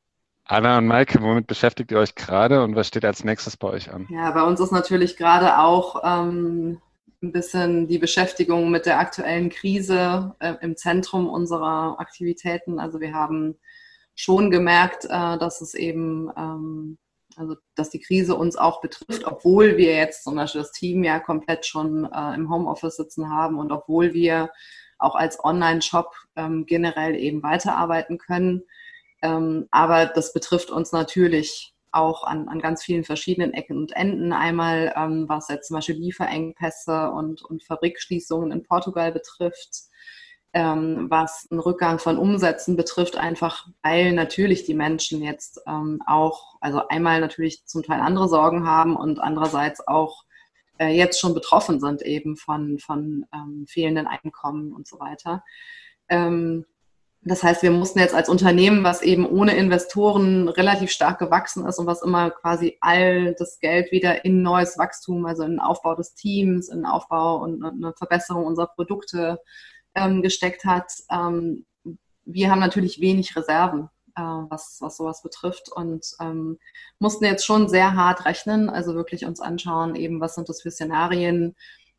Anna 0.48 0.78
und 0.78 0.86
Maike, 0.86 1.22
womit 1.22 1.48
beschäftigt 1.48 1.92
ihr 1.92 1.98
euch 1.98 2.14
gerade 2.14 2.64
und 2.64 2.76
was 2.76 2.88
steht 2.88 3.04
als 3.04 3.24
nächstes 3.24 3.58
bei 3.58 3.70
euch 3.70 3.92
an? 3.92 4.08
Ja, 4.12 4.30
bei 4.32 4.44
uns 4.44 4.60
ist 4.60 4.72
natürlich 4.72 5.18
gerade 5.18 5.58
auch 5.58 6.04
ähm, 6.04 6.80
ein 7.24 7.32
bisschen 7.32 7.88
die 7.88 7.98
Beschäftigung 7.98 8.70
mit 8.70 8.86
der 8.86 9.00
aktuellen 9.00 9.50
Krise 9.50 10.36
äh, 10.40 10.54
im 10.62 10.78
Zentrum 10.78 11.28
unserer 11.28 12.00
Aktivitäten. 12.00 12.80
Also 12.80 13.00
wir 13.00 13.14
haben 13.14 13.56
schon 14.14 14.52
gemerkt, 14.52 15.06
äh, 15.06 15.38
dass 15.40 15.62
es 15.62 15.74
eben 15.74 16.30
ähm, 16.38 16.98
also, 17.38 17.56
dass 17.76 17.90
die 17.90 18.00
Krise 18.00 18.36
uns 18.36 18.56
auch 18.56 18.82
betrifft, 18.82 19.26
obwohl 19.26 19.78
wir 19.78 19.96
jetzt 19.96 20.24
zum 20.24 20.36
Beispiel 20.36 20.62
das 20.62 20.72
Team 20.72 21.04
ja 21.04 21.20
komplett 21.20 21.66
schon 21.66 22.06
äh, 22.06 22.36
im 22.36 22.50
Homeoffice 22.50 22.98
sitzen 22.98 23.30
haben 23.30 23.60
und 23.60 23.72
obwohl 23.72 24.14
wir 24.14 24.52
auch 24.98 25.16
als 25.16 25.44
Online-Shop 25.44 26.14
ähm, 26.36 26.66
generell 26.66 27.16
eben 27.16 27.44
weiterarbeiten 27.44 28.18
können. 28.18 28.64
Ähm, 29.22 29.68
aber 29.72 30.06
das 30.06 30.34
betrifft 30.34 30.72
uns 30.72 30.92
natürlich 30.92 31.74
auch 31.92 32.24
an, 32.26 32.48
an 32.50 32.60
ganz 32.60 32.84
vielen 32.84 33.04
verschiedenen 33.04 33.54
Ecken 33.54 33.78
und 33.78 33.96
Enden. 33.96 34.34
Einmal, 34.34 34.94
ähm, 34.96 35.26
was 35.28 35.48
jetzt 35.50 35.68
zum 35.68 35.76
Beispiel 35.76 35.96
Lieferengpässe 35.96 37.10
und, 37.12 37.42
und 37.42 37.64
Fabrikschließungen 37.64 38.52
in 38.52 38.64
Portugal 38.64 39.12
betrifft 39.12 39.90
ähm, 40.56 41.08
was 41.10 41.48
einen 41.52 41.60
Rückgang 41.60 42.00
von 42.00 42.18
Umsätzen 42.18 42.78
betrifft, 42.78 43.18
einfach 43.18 43.68
weil 43.84 44.14
natürlich 44.14 44.64
die 44.64 44.74
Menschen 44.74 45.22
jetzt 45.22 45.60
ähm, 45.68 46.02
auch, 46.08 46.56
also 46.62 46.88
einmal 46.88 47.20
natürlich 47.20 47.66
zum 47.66 47.84
Teil 47.84 48.00
andere 48.00 48.30
Sorgen 48.30 48.66
haben 48.66 48.96
und 48.96 49.20
andererseits 49.20 49.86
auch 49.86 50.24
äh, 50.80 50.96
jetzt 50.96 51.20
schon 51.20 51.34
betroffen 51.34 51.82
sind 51.82 52.02
eben 52.04 52.38
von, 52.38 52.80
von 52.80 53.26
ähm, 53.34 53.66
fehlenden 53.68 54.08
Einkommen 54.08 54.72
und 54.72 54.88
so 54.88 54.98
weiter. 54.98 55.44
Ähm, 56.08 56.66
das 57.22 57.44
heißt, 57.44 57.62
wir 57.62 57.72
mussten 57.72 58.00
jetzt 58.00 58.16
als 58.16 58.30
Unternehmen, 58.30 58.86
was 58.86 59.02
eben 59.02 59.28
ohne 59.28 59.58
Investoren 59.58 60.48
relativ 60.48 60.90
stark 60.90 61.20
gewachsen 61.20 61.66
ist 61.66 61.80
und 61.80 61.88
was 61.88 62.02
immer 62.02 62.30
quasi 62.30 62.78
all 62.80 63.34
das 63.34 63.60
Geld 63.60 63.92
wieder 63.92 64.24
in 64.24 64.42
neues 64.42 64.78
Wachstum, 64.78 65.26
also 65.26 65.44
in 65.44 65.52
den 65.52 65.60
Aufbau 65.60 65.96
des 65.96 66.14
Teams, 66.14 66.70
in 66.70 66.78
den 66.78 66.86
Aufbau 66.86 67.44
und 67.44 67.62
eine 67.62 67.94
Verbesserung 67.98 68.46
unserer 68.46 68.68
Produkte 68.68 69.40
ähm, 69.96 70.22
gesteckt 70.22 70.66
hat. 70.66 70.92
Ähm, 71.10 71.66
wir 72.26 72.52
haben 72.52 72.60
natürlich 72.60 73.00
wenig 73.00 73.36
Reserven, 73.36 73.90
äh, 74.16 74.22
was, 74.22 74.78
was 74.82 74.98
sowas 74.98 75.22
betrifft 75.22 75.72
und 75.72 76.06
ähm, 76.20 76.58
mussten 77.00 77.26
jetzt 77.26 77.46
schon 77.46 77.70
sehr 77.70 77.96
hart 77.96 78.26
rechnen, 78.26 78.70
also 78.70 78.96
wirklich 78.96 79.26
uns 79.26 79.40
anschauen, 79.40 79.96
eben 79.96 80.20
was 80.20 80.36
sind 80.36 80.50
das 80.50 80.62
für 80.62 80.72
Szenarien, 80.72 81.56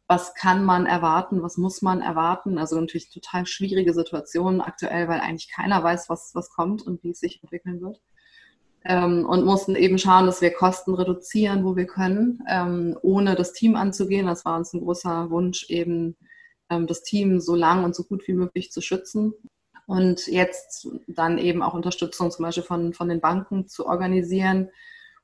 was 0.09 0.35
kann 0.35 0.65
man 0.65 0.87
erwarten, 0.87 1.43
was 1.43 1.57
muss 1.57 1.83
man 1.83 2.01
erwarten. 2.01 2.59
Also 2.59 2.81
natürlich 2.81 3.11
total 3.11 3.47
schwierige 3.47 3.93
Situation 3.93 4.61
aktuell, 4.61 5.09
weil 5.09 5.21
eigentlich 5.21 5.51
keiner 5.51 5.83
weiß, 5.83 6.09
was, 6.09 6.31
was 6.35 6.51
kommt 6.51 6.83
und 6.83 7.03
wie 7.03 7.11
es 7.11 7.21
sich 7.21 7.43
entwickeln 7.43 7.81
wird. 7.81 8.01
Ähm, 8.85 9.27
und 9.27 9.45
mussten 9.45 9.75
eben 9.75 9.99
schauen, 9.99 10.27
dass 10.27 10.41
wir 10.41 10.53
Kosten 10.53 10.95
reduzieren, 10.95 11.65
wo 11.65 11.75
wir 11.75 11.87
können, 11.87 12.41
ähm, 12.49 12.97
ohne 13.03 13.35
das 13.35 13.53
Team 13.53 13.75
anzugehen. 13.75 14.27
Das 14.27 14.45
war 14.45 14.57
uns 14.57 14.73
ein 14.73 14.81
großer 14.81 15.29
Wunsch, 15.31 15.69
eben 15.71 16.17
das 16.69 17.03
Team 17.03 17.41
so 17.41 17.55
lang 17.55 17.85
und 17.85 17.95
so 17.95 18.05
gut 18.05 18.27
wie 18.27 18.35
möglich 18.35 18.73
zu 18.73 18.81
schützen. 18.81 19.35
Und 19.87 20.27
jetzt 20.27 20.89
dann 21.07 21.39
eben 21.39 21.63
auch 21.63 21.75
Unterstützung 21.75 22.31
zum 22.31 22.45
Beispiel 22.45 22.65
von, 22.65 22.93
von 22.93 23.09
den 23.09 23.21
Banken 23.21 23.69
zu 23.69 23.87
organisieren, 23.87 24.71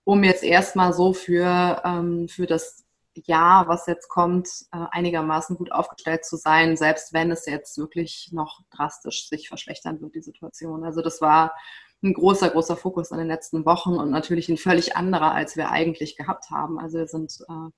um 0.05 0.23
jetzt 0.23 0.45
erstmal 0.45 0.93
so 0.93 1.13
für, 1.13 1.83
ähm, 1.85 2.29
für 2.29 2.47
das 2.47 2.85
Jahr, 3.15 3.69
was 3.69 3.87
jetzt 3.87 4.09
kommt, 4.09 4.49
äh, 4.73 4.85
einigermaßen 4.91 5.57
gut 5.57 5.73
aufgestellt 5.73 6.25
zu 6.25 6.37
sein, 6.37 6.77
selbst 6.77 7.13
wenn 7.13 7.31
es 7.31 7.47
jetzt 7.47 7.77
wirklich 7.77 8.31
noch 8.33 8.61
drastisch 8.71 9.29
sich 9.29 9.49
verschlechtern 9.49 10.01
wird, 10.01 10.15
die 10.15 10.23
Situation. 10.23 10.85
Also 10.85 11.03
das 11.03 11.21
war 11.21 11.55
ein 12.03 12.15
großer, 12.15 12.51
großer 12.51 12.77
Fokus 12.77 13.11
in 13.11 13.19
den 13.19 13.29
letzten 13.29 13.65
Wochen 13.65 13.95
und 13.95 14.11
natürlich 14.11 14.49
ein 14.49 14.57
völlig 14.57 14.97
anderer, 14.97 15.33
als 15.33 15.57
wir 15.57 15.71
eigentlich 15.71 16.17
gehabt 16.17 16.51
haben. 16.51 16.79
Also 16.79 16.99
wir 16.99 17.07
sind 17.07 17.33
äh, 17.49 17.71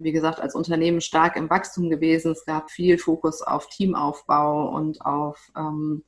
wie 0.00 0.12
gesagt, 0.12 0.40
als 0.40 0.54
Unternehmen 0.54 1.00
stark 1.00 1.36
im 1.36 1.50
Wachstum 1.50 1.90
gewesen. 1.90 2.32
Es 2.32 2.44
gab 2.44 2.70
viel 2.70 2.98
Fokus 2.98 3.42
auf 3.42 3.68
Teamaufbau 3.68 4.68
und 4.74 5.00
auf 5.02 5.50
ähm, 5.56 6.04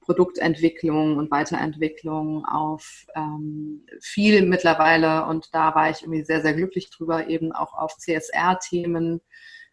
Produktentwicklung 0.00 1.16
und 1.16 1.30
Weiterentwicklung, 1.30 2.44
auf 2.44 3.06
ähm, 3.14 3.84
viel 4.00 4.46
mittlerweile, 4.46 5.26
und 5.26 5.48
da 5.52 5.74
war 5.74 5.90
ich 5.90 6.02
irgendwie 6.02 6.24
sehr, 6.24 6.42
sehr 6.42 6.54
glücklich 6.54 6.90
drüber, 6.90 7.28
eben 7.28 7.52
auch 7.52 7.74
auf 7.74 7.96
CSR-Themen, 7.96 9.20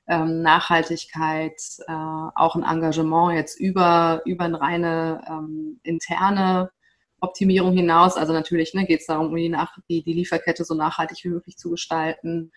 ähm, 0.08 0.42
Nachhaltigkeit, 0.42 1.62
äh, 1.88 1.92
auch 1.92 2.56
ein 2.56 2.64
Engagement 2.64 3.38
jetzt 3.38 3.60
über, 3.60 4.22
über 4.26 4.46
eine 4.46 4.60
reine 4.60 5.22
ähm, 5.28 5.80
interne 5.84 6.72
Optimierung 7.22 7.74
hinaus. 7.74 8.18
Also 8.18 8.34
natürlich 8.34 8.74
ne, 8.74 8.86
geht 8.86 9.02
es 9.02 9.06
darum, 9.06 9.34
die, 9.36 10.04
die 10.04 10.14
Lieferkette 10.14 10.66
so 10.66 10.74
nachhaltig 10.74 11.24
wie 11.24 11.30
möglich 11.30 11.58
zu 11.58 11.70
gestalten, 11.70 12.52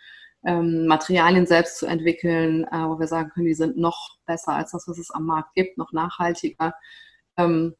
ähm, 0.46 0.86
Materialien 0.86 1.46
selbst 1.46 1.78
zu 1.78 1.86
entwickeln, 1.86 2.64
äh, 2.64 2.88
wo 2.88 2.98
wir 2.98 3.08
sagen 3.08 3.30
können, 3.30 3.46
die 3.46 3.54
sind 3.54 3.76
noch 3.76 4.16
besser 4.26 4.52
als 4.52 4.70
das, 4.70 4.86
was 4.86 4.98
es 4.98 5.10
am 5.10 5.26
Markt 5.26 5.54
gibt, 5.54 5.76
noch 5.76 5.92
nachhaltiger. 5.92 6.74
Ähm, 7.36 7.74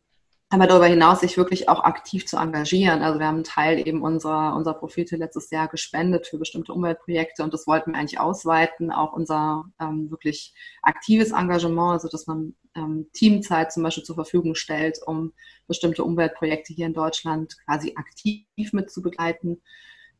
aber 0.48 0.68
darüber 0.68 0.86
hinaus 0.86 1.20
sich 1.20 1.36
wirklich 1.36 1.68
auch 1.68 1.82
aktiv 1.82 2.24
zu 2.26 2.36
engagieren. 2.36 3.02
Also 3.02 3.18
wir 3.18 3.26
haben 3.26 3.36
einen 3.36 3.44
Teil 3.44 3.86
eben 3.86 4.02
unserer, 4.02 4.54
unserer 4.54 4.74
Profite 4.74 5.16
letztes 5.16 5.50
Jahr 5.50 5.66
gespendet 5.66 6.26
für 6.28 6.38
bestimmte 6.38 6.72
Umweltprojekte 6.72 7.42
und 7.42 7.52
das 7.52 7.66
wollten 7.66 7.92
wir 7.92 7.98
eigentlich 7.98 8.20
ausweiten, 8.20 8.92
auch 8.92 9.12
unser 9.12 9.64
ähm, 9.80 10.10
wirklich 10.10 10.54
aktives 10.82 11.32
Engagement, 11.32 11.92
also 11.94 12.08
dass 12.08 12.28
man 12.28 12.54
ähm, 12.76 13.08
Teamzeit 13.12 13.72
zum 13.72 13.82
Beispiel 13.82 14.04
zur 14.04 14.14
Verfügung 14.14 14.54
stellt, 14.54 15.00
um 15.04 15.32
bestimmte 15.66 16.04
Umweltprojekte 16.04 16.72
hier 16.72 16.86
in 16.86 16.94
Deutschland 16.94 17.56
quasi 17.64 17.94
aktiv 17.96 18.72
mit 18.72 18.90
zu 18.90 19.02
begleiten. 19.02 19.62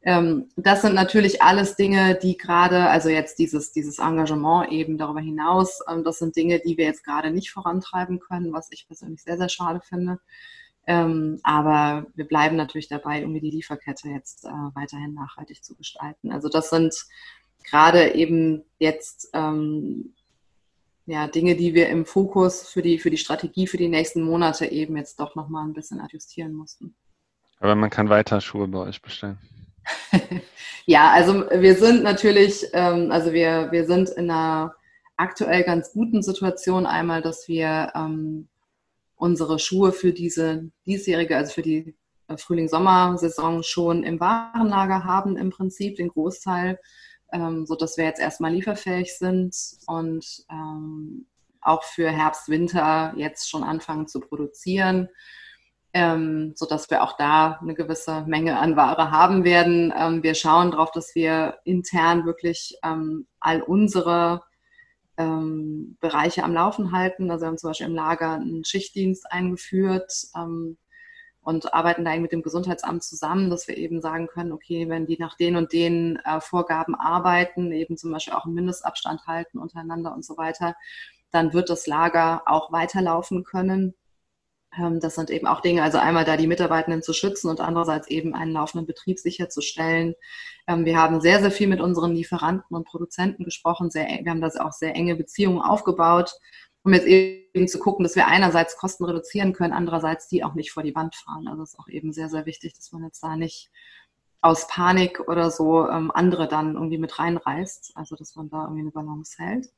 Ähm, 0.06 0.50
das 0.54 0.82
sind 0.82 0.94
natürlich 0.94 1.42
alles 1.42 1.74
Dinge, 1.74 2.14
die 2.14 2.36
gerade, 2.36 2.88
also 2.88 3.08
jetzt 3.08 3.40
dieses, 3.40 3.72
dieses 3.72 3.98
Engagement 3.98 4.70
eben 4.70 4.98
darüber 4.98 5.20
hinaus, 5.20 5.80
ähm, 5.90 6.04
das 6.04 6.20
sind 6.20 6.36
Dinge, 6.36 6.60
die 6.60 6.76
wir 6.78 6.84
jetzt 6.84 7.04
gerade 7.04 7.32
nicht 7.32 7.50
vorantreiben 7.50 8.20
können, 8.20 8.52
was 8.52 8.70
ich 8.70 8.86
persönlich 8.86 9.24
sehr, 9.24 9.36
sehr 9.36 9.48
schade 9.48 9.80
finde. 9.80 10.20
Ähm, 10.86 11.40
aber 11.42 12.06
wir 12.14 12.24
bleiben 12.24 12.54
natürlich 12.54 12.86
dabei, 12.86 13.18
irgendwie 13.18 13.40
die 13.40 13.50
Lieferkette 13.50 14.08
jetzt 14.08 14.44
äh, 14.44 14.50
weiterhin 14.74 15.12
nachhaltig 15.12 15.64
zu 15.64 15.74
gestalten. 15.74 16.30
Also 16.30 16.48
das 16.48 16.70
sind 16.70 16.94
gerade 17.64 18.14
eben 18.14 18.62
jetzt 18.78 19.34
ja, 21.08 21.26
Dinge, 21.26 21.56
die 21.56 21.74
wir 21.74 21.88
im 21.88 22.06
Fokus 22.06 22.68
für 22.68 22.82
die, 22.82 23.00
für 23.00 23.10
die 23.10 23.16
Strategie 23.16 23.66
für 23.66 23.76
die 23.76 23.88
nächsten 23.88 24.22
Monate 24.22 24.66
eben 24.66 24.96
jetzt 24.96 25.18
doch 25.18 25.34
nochmal 25.34 25.64
ein 25.64 25.72
bisschen 25.72 26.00
adjustieren 26.00 26.52
mussten. 26.52 26.94
Aber 27.58 27.74
man 27.74 27.90
kann 27.90 28.08
weiter 28.08 28.40
Schuhe 28.40 28.68
bei 28.68 28.78
euch 28.78 29.02
bestellen. 29.02 29.38
Ja, 30.86 31.10
also 31.10 31.44
wir 31.50 31.74
sind 31.76 32.02
natürlich, 32.02 32.66
ähm, 32.72 33.10
also 33.10 33.32
wir, 33.32 33.68
wir 33.70 33.86
sind 33.86 34.10
in 34.10 34.30
einer 34.30 34.74
aktuell 35.16 35.64
ganz 35.64 35.92
guten 35.92 36.22
Situation. 36.22 36.86
Einmal, 36.86 37.22
dass 37.22 37.48
wir 37.48 37.92
ähm, 37.94 38.48
unsere 39.16 39.58
Schuhe 39.58 39.92
für 39.92 40.12
diese 40.12 40.70
diesjährige, 40.86 41.36
also 41.36 41.52
für 41.52 41.62
die 41.62 41.94
äh, 42.28 42.36
Frühling-Sommer-Saison 42.36 43.62
schon 43.62 44.02
im 44.02 44.20
Warenlager 44.20 45.04
haben 45.04 45.36
im 45.36 45.50
Prinzip, 45.50 45.96
den 45.96 46.08
Großteil, 46.08 46.78
ähm, 47.32 47.66
sodass 47.66 47.96
wir 47.96 48.04
jetzt 48.04 48.20
erstmal 48.20 48.52
lieferfähig 48.52 49.16
sind 49.16 49.56
und 49.86 50.44
ähm, 50.50 51.26
auch 51.60 51.82
für 51.82 52.10
Herbst, 52.10 52.48
Winter 52.48 53.12
jetzt 53.16 53.50
schon 53.50 53.64
anfangen 53.64 54.06
zu 54.06 54.20
produzieren 54.20 55.08
ähm, 55.96 56.52
sodass 56.56 56.90
wir 56.90 57.02
auch 57.02 57.16
da 57.16 57.58
eine 57.62 57.72
gewisse 57.72 58.20
Menge 58.26 58.58
an 58.58 58.76
Ware 58.76 59.10
haben 59.10 59.44
werden. 59.44 59.94
Ähm, 59.96 60.22
wir 60.22 60.34
schauen 60.34 60.70
darauf, 60.70 60.90
dass 60.90 61.14
wir 61.14 61.56
intern 61.64 62.26
wirklich 62.26 62.76
ähm, 62.84 63.26
all 63.40 63.62
unsere 63.62 64.42
ähm, 65.16 65.96
Bereiche 65.98 66.44
am 66.44 66.52
Laufen 66.52 66.92
halten. 66.92 67.30
Also 67.30 67.44
wir 67.44 67.48
haben 67.48 67.56
zum 67.56 67.70
Beispiel 67.70 67.86
im 67.86 67.94
Lager 67.94 68.32
einen 68.32 68.62
Schichtdienst 68.62 69.32
eingeführt 69.32 70.12
ähm, 70.36 70.76
und 71.40 71.72
arbeiten 71.72 72.04
da 72.04 72.14
mit 72.18 72.32
dem 72.32 72.42
Gesundheitsamt 72.42 73.02
zusammen, 73.02 73.48
dass 73.48 73.66
wir 73.66 73.78
eben 73.78 74.02
sagen 74.02 74.26
können, 74.26 74.52
okay, 74.52 74.90
wenn 74.90 75.06
die 75.06 75.16
nach 75.18 75.38
den 75.38 75.56
und 75.56 75.72
den 75.72 76.16
äh, 76.26 76.42
Vorgaben 76.42 76.94
arbeiten, 76.94 77.72
eben 77.72 77.96
zum 77.96 78.12
Beispiel 78.12 78.34
auch 78.34 78.44
einen 78.44 78.54
Mindestabstand 78.54 79.26
halten 79.26 79.58
untereinander 79.58 80.12
und 80.12 80.26
so 80.26 80.36
weiter, 80.36 80.76
dann 81.30 81.54
wird 81.54 81.70
das 81.70 81.86
Lager 81.86 82.42
auch 82.44 82.70
weiterlaufen 82.70 83.44
können 83.44 83.94
das 85.00 85.14
sind 85.14 85.30
eben 85.30 85.46
auch 85.46 85.60
Dinge, 85.60 85.82
also 85.82 85.98
einmal 85.98 86.24
da 86.24 86.36
die 86.36 86.46
Mitarbeitenden 86.46 87.02
zu 87.02 87.12
schützen 87.12 87.48
und 87.48 87.60
andererseits 87.60 88.08
eben 88.08 88.34
einen 88.34 88.52
laufenden 88.52 88.86
Betrieb 88.86 89.18
sicherzustellen. 89.18 90.14
Ähm, 90.66 90.84
wir 90.84 90.96
haben 90.96 91.20
sehr, 91.20 91.40
sehr 91.40 91.50
viel 91.50 91.68
mit 91.68 91.80
unseren 91.80 92.14
Lieferanten 92.14 92.76
und 92.76 92.86
Produzenten 92.86 93.44
gesprochen. 93.44 93.90
Sehr, 93.90 94.06
wir 94.06 94.30
haben 94.30 94.40
da 94.40 94.48
auch 94.60 94.72
sehr 94.72 94.94
enge 94.94 95.16
Beziehungen 95.16 95.60
aufgebaut, 95.60 96.32
um 96.82 96.92
jetzt 96.92 97.06
eben 97.06 97.68
zu 97.68 97.78
gucken, 97.78 98.04
dass 98.04 98.16
wir 98.16 98.26
einerseits 98.26 98.76
Kosten 98.76 99.04
reduzieren 99.04 99.52
können, 99.52 99.72
andererseits 99.72 100.28
die 100.28 100.44
auch 100.44 100.54
nicht 100.54 100.72
vor 100.72 100.82
die 100.82 100.94
Wand 100.94 101.16
fahren. 101.16 101.48
Also 101.48 101.62
das 101.62 101.72
ist 101.72 101.78
auch 101.78 101.88
eben 101.88 102.12
sehr, 102.12 102.28
sehr 102.28 102.46
wichtig, 102.46 102.74
dass 102.74 102.92
man 102.92 103.04
jetzt 103.04 103.22
da 103.22 103.36
nicht 103.36 103.70
aus 104.40 104.68
Panik 104.68 105.20
oder 105.28 105.50
so 105.50 105.88
ähm, 105.88 106.10
andere 106.12 106.46
dann 106.46 106.74
irgendwie 106.74 106.98
mit 106.98 107.18
reinreißt. 107.18 107.92
Also 107.96 108.16
dass 108.16 108.36
man 108.36 108.48
da 108.50 108.64
irgendwie 108.64 108.82
eine 108.82 108.90
Balance 108.90 109.36
hält. 109.42 109.68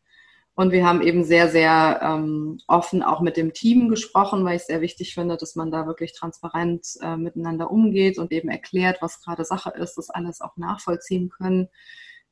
Und 0.58 0.72
wir 0.72 0.84
haben 0.84 1.02
eben 1.02 1.22
sehr, 1.22 1.48
sehr 1.48 2.00
ähm, 2.02 2.58
offen 2.66 3.04
auch 3.04 3.20
mit 3.20 3.36
dem 3.36 3.52
Team 3.52 3.88
gesprochen, 3.88 4.44
weil 4.44 4.56
ich 4.56 4.62
es 4.62 4.66
sehr 4.66 4.80
wichtig 4.80 5.14
finde, 5.14 5.36
dass 5.36 5.54
man 5.54 5.70
da 5.70 5.86
wirklich 5.86 6.14
transparent 6.14 6.84
äh, 7.00 7.16
miteinander 7.16 7.70
umgeht 7.70 8.18
und 8.18 8.32
eben 8.32 8.48
erklärt, 8.48 9.00
was 9.00 9.22
gerade 9.22 9.44
Sache 9.44 9.70
ist, 9.70 9.94
das 9.94 10.10
alles 10.10 10.40
auch 10.40 10.56
nachvollziehen 10.56 11.28
können. 11.28 11.68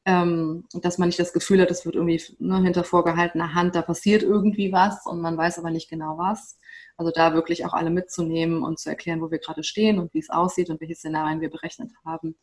Ähm, 0.05 0.65
dass 0.73 0.99
man 0.99 1.07
nicht 1.09 1.21
das 1.21 1.33
Gefühl 1.33 1.61
hat, 1.61 1.71
es 1.71 1.87
wird 1.87 1.95
irgendwie 1.95 2.21
ne, 2.41 2.61
hinter 2.65 2.83
vorgehaltener 2.83 3.55
Hand, 3.55 3.77
da 3.77 3.83
passiert 3.83 4.25
irgendwie 4.25 4.73
was 4.73 5.07
und 5.07 5.21
man 5.21 5.37
weiß 5.37 5.61
aber 5.61 5.71
nicht 5.71 5.89
genau 5.89 6.19
was. 6.19 6.59
Also 6.97 7.13
da 7.15 7.33
wirklich 7.33 7.65
auch 7.65 7.75
alle 7.75 7.91
mitzunehmen 7.91 8.65
und 8.65 8.81
zu 8.81 8.89
erklären, 8.89 9.21
wo 9.21 9.31
wir 9.31 9.39
gerade 9.39 9.63
stehen 9.63 10.01
und 10.01 10.13
wie 10.15 10.19
es 10.19 10.31
aussieht 10.31 10.69
und 10.69 10.81
welche 10.81 10.97
Szenarien 10.97 11.41
wir 11.41 11.51
berechnet 11.51 11.93
haben 12.05 12.35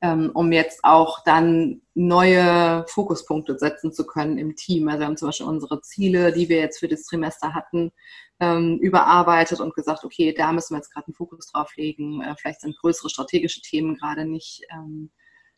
um 0.00 0.52
jetzt 0.52 0.80
auch 0.84 1.24
dann 1.24 1.82
neue 1.94 2.84
Fokuspunkte 2.88 3.58
setzen 3.58 3.92
zu 3.92 4.06
können 4.06 4.38
im 4.38 4.54
Team. 4.54 4.88
Also 4.88 5.00
wir 5.00 5.06
haben 5.06 5.16
zum 5.16 5.28
Beispiel 5.28 5.46
unsere 5.46 5.80
Ziele, 5.80 6.32
die 6.32 6.48
wir 6.48 6.58
jetzt 6.58 6.78
für 6.78 6.86
das 6.86 7.02
Trimester 7.02 7.52
hatten, 7.54 7.90
ähm, 8.40 8.78
überarbeitet 8.80 9.60
und 9.60 9.74
gesagt, 9.74 10.04
okay, 10.04 10.32
da 10.32 10.52
müssen 10.52 10.74
wir 10.74 10.78
jetzt 10.78 10.92
gerade 10.92 11.08
einen 11.08 11.14
Fokus 11.14 11.50
drauf 11.50 11.76
legen. 11.76 12.22
Äh, 12.22 12.34
vielleicht 12.36 12.60
sind 12.60 12.78
größere 12.78 13.10
strategische 13.10 13.60
Themen 13.62 13.96
gerade 13.96 14.24
nicht, 14.24 14.62
ähm, 14.70 15.10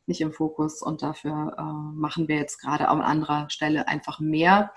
nicht 0.07 0.21
im 0.23 0.33
Fokus 0.33 0.81
und 0.81 1.03
dafür 1.03 1.55
äh, 1.59 1.63
machen 1.63 2.29
wir 2.29 2.37
jetzt 2.37 2.59
gerade 2.59 2.89
an 2.89 3.03
anderer 3.03 3.51
Stelle 3.51 3.87
einfach 3.89 4.21
mehr. 4.21 4.73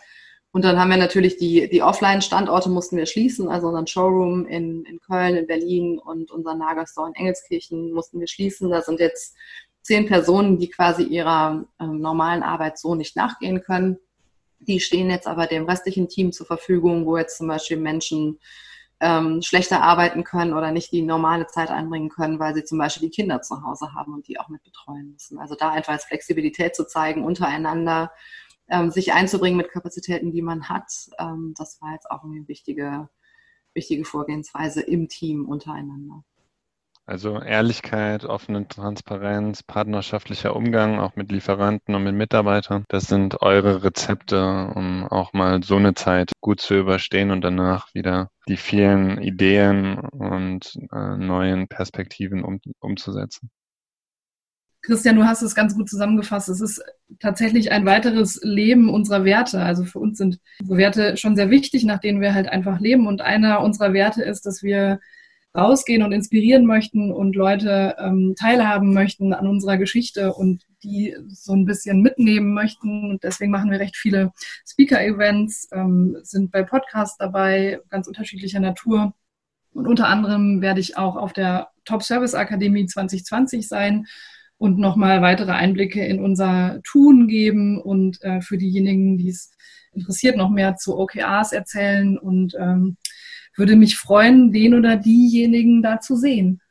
Und 0.54 0.63
dann 0.63 0.80
haben 0.80 0.92
wir 0.92 0.98
natürlich 0.98 1.38
die, 1.38 1.68
die 1.68 1.82
Offline-Standorte 1.82 2.70
mussten 2.70 2.96
wir 2.96 3.08
schließen, 3.08 3.50
also 3.50 3.70
unseren 3.70 3.88
Showroom 3.88 4.46
in, 4.46 4.86
in 4.86 5.00
Köln, 5.00 5.36
in 5.36 5.48
Berlin 5.48 5.98
und 5.98 6.30
unseren 6.30 6.60
Lagerstore 6.60 7.08
in 7.10 7.16
Engelskirchen 7.16 7.92
mussten 7.92 8.20
wir 8.20 8.28
schließen. 8.28 8.70
Da 8.70 8.84
sind 8.84 9.00
jetzt 9.00 9.36
zehn 9.82 10.06
Personen, 10.06 10.60
die 10.60 10.70
quasi 10.70 11.02
ihrer 11.02 11.66
äh, 11.80 11.88
normalen 11.88 12.44
Arbeit 12.44 12.78
so 12.78 12.94
nicht 12.94 13.16
nachgehen 13.16 13.63
können. 13.63 13.98
Die 14.60 14.80
stehen 14.80 15.10
jetzt 15.10 15.26
aber 15.26 15.48
dem 15.48 15.66
restlichen 15.66 16.08
Team 16.08 16.32
zur 16.32 16.46
Verfügung, 16.46 17.08
wo 17.08 17.18
jetzt 17.18 17.39
zum 17.39 17.48
Beispiel 17.48 17.78
Menschen 17.78 18.38
ähm, 19.00 19.42
schlechter 19.42 19.82
arbeiten 19.82 20.24
können 20.24 20.54
oder 20.54 20.72
nicht 20.72 20.92
die 20.92 21.02
normale 21.02 21.48
Zeit 21.48 21.72
einbringen 21.72 22.10
können, 22.10 22.38
weil 22.38 22.54
sie 22.54 22.63
zum 22.63 22.78
Beispiel 22.78 23.10
die 23.10 23.16
Kinder 23.16 23.42
zu 23.42 23.63
Hause 23.63 23.96
haben 23.96 24.13
und 24.13 24.28
die 24.28 24.39
auch 24.39 24.50
mit 24.50 24.62
betreuen 24.63 25.13
müssen. 25.13 25.39
Also 25.39 25.56
da 25.56 25.72
einfach 25.72 25.94
als 25.94 26.06
Flexibilität 26.06 26.76
zu 26.76 26.86
zeigen 26.86 27.26
untereinander 27.26 28.12
ähm, 28.73 28.91
sich 28.91 29.13
einzubringen 29.13 29.57
mit 29.57 29.69
Kapazitäten, 29.69 30.31
die 30.31 30.41
man 30.41 30.67
hat. 30.67 30.91
Ähm, 31.19 31.53
das 31.57 31.79
war 31.81 31.93
jetzt 31.93 32.09
auch 32.09 32.23
eine 32.23 32.47
wichtige, 32.47 33.07
wichtige 33.73 34.03
Vorgehensweise 34.03 34.81
im 34.81 35.07
Team 35.07 35.45
untereinander. 35.45 36.23
Also 37.05 37.41
Ehrlichkeit, 37.41 38.23
offene 38.23 38.65
Transparenz, 38.67 39.62
partnerschaftlicher 39.62 40.55
Umgang 40.55 41.01
auch 41.01 41.17
mit 41.17 41.33
Lieferanten 41.33 41.95
und 41.95 42.03
mit 42.03 42.15
Mitarbeitern. 42.15 42.86
Das 42.88 43.07
sind 43.07 43.41
eure 43.41 43.83
Rezepte, 43.83 44.71
um 44.73 45.05
auch 45.09 45.33
mal 45.33 45.62
so 45.63 45.75
eine 45.75 45.95
Zeit 45.95 46.31
gut 46.39 46.62
zu 46.62 46.75
überstehen 46.75 47.31
und 47.31 47.41
danach 47.41 47.93
wieder 47.93 48.29
die 48.47 48.55
vielen 48.55 49.21
Ideen 49.21 49.99
und 49.99 50.77
äh, 50.93 51.17
neuen 51.17 51.67
Perspektiven 51.67 52.41
um, 52.41 52.62
umzusetzen. 52.79 53.51
Christian, 54.84 55.15
du 55.15 55.24
hast 55.24 55.41
es 55.41 55.56
ganz 55.56 55.76
gut 55.76 55.89
zusammengefasst. 55.89 56.50
Es 56.50 56.60
ist 56.60 56.84
tatsächlich 57.19 57.72
ein 57.72 57.86
weiteres 57.86 58.41
Leben 58.43 58.89
unserer 58.89 59.24
Werte. 59.24 59.62
Also 59.62 59.86
für 59.86 60.00
uns 60.00 60.17
sind 60.17 60.39
Werte 60.62 61.15
schon 61.15 61.38
sehr 61.38 61.50
wichtig, 61.50 61.86
nach 61.86 62.00
denen 62.00 62.19
wir 62.19 62.34
halt 62.34 62.50
einfach 62.50 62.82
leben. 62.82 63.08
Und 63.08 63.22
einer 63.22 63.62
unserer 63.62 63.93
Werte 63.93 64.24
ist, 64.24 64.46
dass 64.46 64.62
wir 64.62 65.00
rausgehen 65.56 66.04
und 66.04 66.12
inspirieren 66.12 66.65
möchten 66.65 67.13
und 67.13 67.36
Leute 67.36 67.96
ähm, 67.98 68.36
teilhaben 68.38 68.93
möchten 68.93 69.34
an 69.34 69.48
unserer 69.48 69.78
Geschichte 69.78 70.34
und 70.34 70.63
die 70.84 71.15
so 71.30 71.54
ein 71.54 71.65
bisschen 71.65 72.02
mitnehmen 72.02 72.54
möchten. 72.54 73.10
Und 73.10 73.24
deswegen 73.24 73.52
machen 73.52 73.72
wir 73.72 73.80
recht 73.80 73.96
viele 73.96 74.34
Speaker-Events, 74.67 75.69
ähm, 75.72 76.17
sind 76.24 76.52
bei 76.52 76.63
Podcasts 76.63 77.17
dabei, 77.17 77.80
ganz 77.89 78.08
unterschiedlicher 78.08 78.60
Natur. 78.60 79.13
Und 79.72 79.88
unter 79.88 80.08
anderem 80.08 80.62
werde 80.62 80.82
ich 80.82 80.98
auch 80.98 81.15
auf 81.15 81.32
der 81.32 81.69
Top 81.86 82.04
Service 82.04 82.34
Akademie 82.34 82.86
2020 82.86 83.67
sein 83.67 84.08
und 84.63 84.80
nochmal 84.80 85.21
weitere 85.21 85.52
Einblicke 85.52 86.06
in 86.06 86.21
unser 86.21 86.80
Tun 86.86 87.28
geben 87.28 87.82
und 87.82 88.23
äh, 88.23 88.39
für 88.39 88.58
diejenigen, 88.58 89.17
die 89.17 89.28
es 89.28 89.52
interessiert, 89.91 90.38
noch 90.38 90.49
mehr 90.49 90.78
zu 90.78 90.97
OKRs 90.97 91.52
erzählen 91.52 92.17
und 92.17 92.56
ähm, 92.58 92.95
würde 93.58 93.76
mich 93.76 93.97
freuen, 93.97 94.54
den 94.54 94.73
oder 94.73 94.95
diejenigen 94.95 95.82
da 95.82 95.99
zu 95.99 96.15
sehen. 96.15 96.62